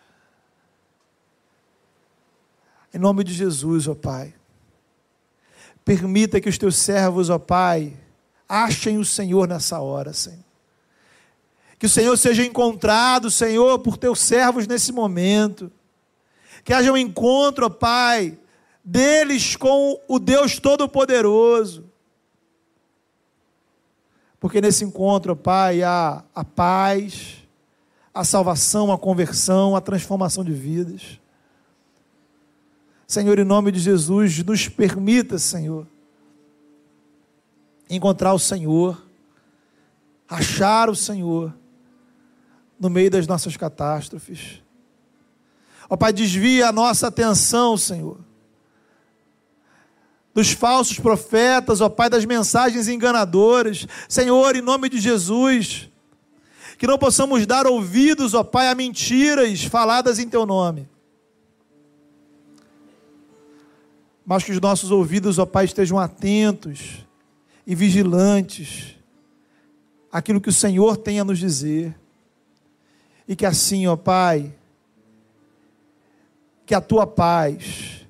Em 2.95 2.99
nome 2.99 3.23
de 3.23 3.35
Jesus, 3.35 3.87
ó 3.87 3.95
Pai. 3.95 4.33
Permita 5.85 6.41
que 6.41 6.49
os 6.49 6.57
teus 6.57 6.77
servos, 6.77 7.29
ó 7.29 7.39
Pai, 7.39 7.95
achem 8.49 8.97
o 8.97 9.05
Senhor 9.05 9.47
nessa 9.47 9.81
hora, 9.81 10.15
Senhor. 10.15 10.39
Que 11.79 11.85
o 11.85 11.91
Senhor 11.91 12.17
seja 12.17 12.43
encontrado, 12.43 13.31
Senhor, 13.31 13.79
por 13.81 13.99
teus 13.99 14.21
servos 14.21 14.67
nesse 14.67 14.93
momento. 14.93 15.71
Que 16.65 16.73
haja 16.73 16.91
um 16.91 16.97
encontro, 16.97 17.67
ó 17.67 17.69
Pai, 17.69 18.39
deles 18.83 19.57
com 19.57 20.01
o 20.09 20.19
Deus 20.19 20.59
Todo-Poderoso. 20.59 21.93
Porque 24.45 24.61
nesse 24.61 24.85
encontro, 24.85 25.35
Pai, 25.35 25.83
há 25.83 26.23
a 26.35 26.45
paz, 26.45 27.37
a 28.13 28.23
salvação, 28.25 28.93
a 28.93 28.99
conversão, 28.99 29.75
a 29.75 29.81
transformação 29.81 30.45
de 30.45 30.53
vidas. 30.53 31.19
Senhor, 33.07 33.39
em 33.39 33.45
nome 33.45 33.73
de 33.73 33.81
Jesus, 33.81 34.45
nos 34.45 34.69
permita, 34.69 35.39
Senhor, 35.39 35.87
encontrar 37.89 38.35
o 38.35 38.39
Senhor, 38.39 39.03
achar 40.29 40.91
o 40.91 40.95
Senhor 40.95 41.57
no 42.79 42.91
meio 42.91 43.11
das 43.11 43.27
nossas 43.27 43.57
catástrofes. 43.57 44.63
Ó 45.89 45.97
Pai, 45.97 46.13
desvia 46.13 46.69
a 46.69 46.73
nossa 46.73 47.07
atenção, 47.07 47.79
Senhor, 47.79 48.19
dos 50.35 50.51
falsos 50.51 50.99
profetas, 50.99 51.81
ó 51.81 51.89
Pai, 51.89 52.11
das 52.11 52.25
mensagens 52.25 52.89
enganadoras. 52.89 53.87
Senhor, 54.09 54.57
em 54.57 54.61
nome 54.61 54.89
de 54.89 54.99
Jesus, 54.99 55.89
que 56.77 56.87
não 56.87 56.99
possamos 56.99 57.47
dar 57.47 57.67
ouvidos, 57.67 58.35
ó 58.35 58.43
Pai, 58.43 58.69
a 58.69 58.75
mentiras 58.75 59.63
faladas 59.65 60.19
em 60.19 60.29
Teu 60.29 60.45
nome. 60.45 60.89
mas 64.25 64.43
que 64.43 64.53
os 64.53 64.61
nossos 64.61 64.91
ouvidos, 64.91 65.39
ó 65.39 65.45
Pai, 65.45 65.67
estejam 65.67 65.99
atentos 65.99 67.05
e 67.67 67.75
vigilantes 67.75 68.97
àquilo 70.11 70.41
que 70.41 70.49
o 70.49 70.53
Senhor 70.53 70.97
tem 70.97 71.21
a 71.21 71.25
nos 71.25 71.39
dizer. 71.39 71.95
E 73.29 73.37
que 73.37 73.45
assim, 73.45 73.87
ó 73.87 73.97
Pai, 73.97 74.53
que 76.65 76.75
a 76.75 76.81
tua 76.81 77.07
paz, 77.07 78.04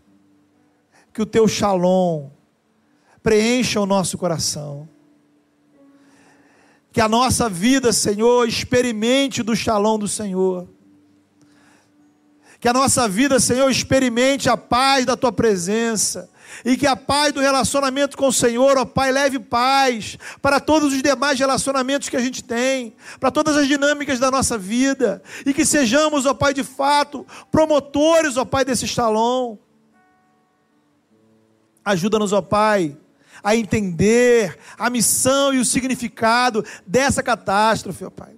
que 1.15 1.23
o 1.23 1.27
teu 1.27 1.49
shalom 1.49 2.29
preencha 3.23 3.81
o 3.81 3.87
nosso 3.87 4.19
coração. 4.19 4.89
Que 6.93 7.01
a 7.01 7.09
nossa 7.09 7.49
vida, 7.49 7.93
Senhor, 7.93 8.47
experimente 8.47 9.43
do 9.43 9.57
shalom 9.57 9.99
do 9.99 10.09
Senhor 10.09 10.69
que 12.65 12.69
a 12.69 12.73
nossa 12.73 13.07
vida, 13.07 13.39
Senhor, 13.39 13.71
experimente 13.71 14.49
a 14.49 14.57
paz 14.57 15.05
da 15.05 15.15
tua 15.19 15.31
presença. 15.31 16.31
E 16.65 16.79
que 16.79 16.87
a 16.87 16.97
paz 16.97 17.31
do 17.31 17.39
relacionamento 17.39 18.17
com 18.17 18.29
o 18.29 18.33
Senhor, 18.33 18.79
ó 18.79 18.87
Pai, 18.87 19.13
leve 19.13 19.39
paz 19.39 20.17
para 20.41 20.59
todos 20.59 20.95
os 20.95 21.03
demais 21.03 21.39
relacionamentos 21.39 22.09
que 22.09 22.17
a 22.17 22.21
gente 22.21 22.43
tem, 22.43 22.97
para 23.21 23.31
todas 23.31 23.59
as 23.59 23.69
dinâmicas 23.69 24.19
da 24.19 24.31
nossa 24.31 24.57
vida. 24.57 25.23
E 25.45 25.53
que 25.53 25.63
sejamos, 25.63 26.25
ó 26.25 26.33
Pai, 26.33 26.55
de 26.55 26.65
fato, 26.65 27.27
promotores, 27.53 28.39
ó 28.39 28.47
Pai, 28.47 28.65
desse 28.65 28.87
estalão. 28.87 29.59
Ajuda-nos, 31.85 32.33
ó 32.33 32.41
Pai, 32.41 32.97
a 33.43 33.55
entender 33.55 34.59
a 34.79 34.89
missão 34.89 35.53
e 35.53 35.59
o 35.59 35.65
significado 35.65 36.65
dessa 36.87 37.23
catástrofe, 37.23 38.05
ó 38.05 38.11
Pai. 38.11 38.35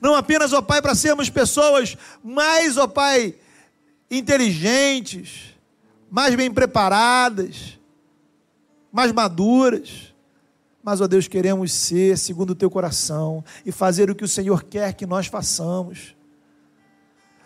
Não 0.00 0.14
apenas, 0.14 0.52
ó 0.52 0.60
Pai, 0.60 0.82
para 0.82 0.94
sermos 0.94 1.30
pessoas 1.30 1.96
mais, 2.22 2.76
ó 2.76 2.86
Pai, 2.86 3.34
inteligentes, 4.10 5.54
mais 6.10 6.34
bem 6.34 6.52
preparadas, 6.52 7.78
mais 8.92 9.12
maduras. 9.12 10.14
Mas, 10.82 11.00
ó 11.00 11.06
Deus, 11.06 11.26
queremos 11.26 11.72
ser 11.72 12.18
segundo 12.18 12.50
o 12.50 12.54
teu 12.54 12.70
coração 12.70 13.42
e 13.64 13.72
fazer 13.72 14.10
o 14.10 14.14
que 14.14 14.24
o 14.24 14.28
Senhor 14.28 14.62
quer 14.64 14.92
que 14.92 15.06
nós 15.06 15.26
façamos. 15.26 16.14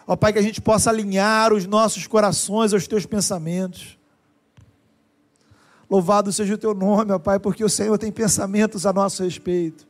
Ó 0.06 0.16
Pai, 0.16 0.32
que 0.32 0.38
a 0.38 0.42
gente 0.42 0.60
possa 0.60 0.90
alinhar 0.90 1.52
os 1.52 1.64
nossos 1.66 2.06
corações 2.06 2.72
aos 2.72 2.88
teus 2.88 3.06
pensamentos. 3.06 3.97
Louvado 5.90 6.32
seja 6.32 6.54
o 6.54 6.58
teu 6.58 6.74
nome, 6.74 7.12
ó 7.12 7.18
Pai, 7.18 7.38
porque 7.38 7.64
o 7.64 7.68
Senhor 7.68 7.96
tem 7.98 8.12
pensamentos 8.12 8.84
a 8.84 8.92
nosso 8.92 9.22
respeito. 9.22 9.86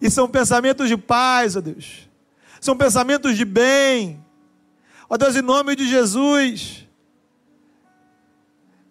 E 0.00 0.10
são 0.10 0.28
pensamentos 0.28 0.88
de 0.88 0.96
paz, 0.96 1.56
ó 1.56 1.60
Deus. 1.60 2.08
São 2.60 2.76
pensamentos 2.76 3.36
de 3.36 3.44
bem, 3.44 4.20
Ó 5.08 5.16
Deus, 5.16 5.36
em 5.36 5.42
nome 5.42 5.74
de 5.74 5.88
Jesus, 5.88 6.86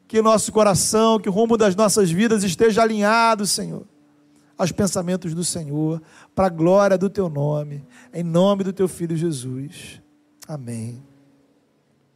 que 0.07 0.22
nosso 0.22 0.51
coração, 0.51 1.20
que 1.20 1.30
o 1.30 1.32
rumo 1.32 1.57
das 1.57 1.76
nossas 1.76 2.09
vidas 2.09 2.43
esteja 2.43 2.82
alinhado, 2.82 3.45
Senhor, 3.45 3.86
aos 4.57 4.72
pensamentos 4.72 5.36
do 5.36 5.43
Senhor, 5.43 6.01
para 6.34 6.47
a 6.47 6.49
glória 6.49 6.97
do 6.97 7.09
Teu 7.09 7.30
nome, 7.30 7.86
em 8.11 8.24
nome 8.24 8.63
do 8.63 8.74
Teu 8.74 8.88
Filho 8.88 9.15
Jesus. 9.15 10.01
Amém. 10.47 11.07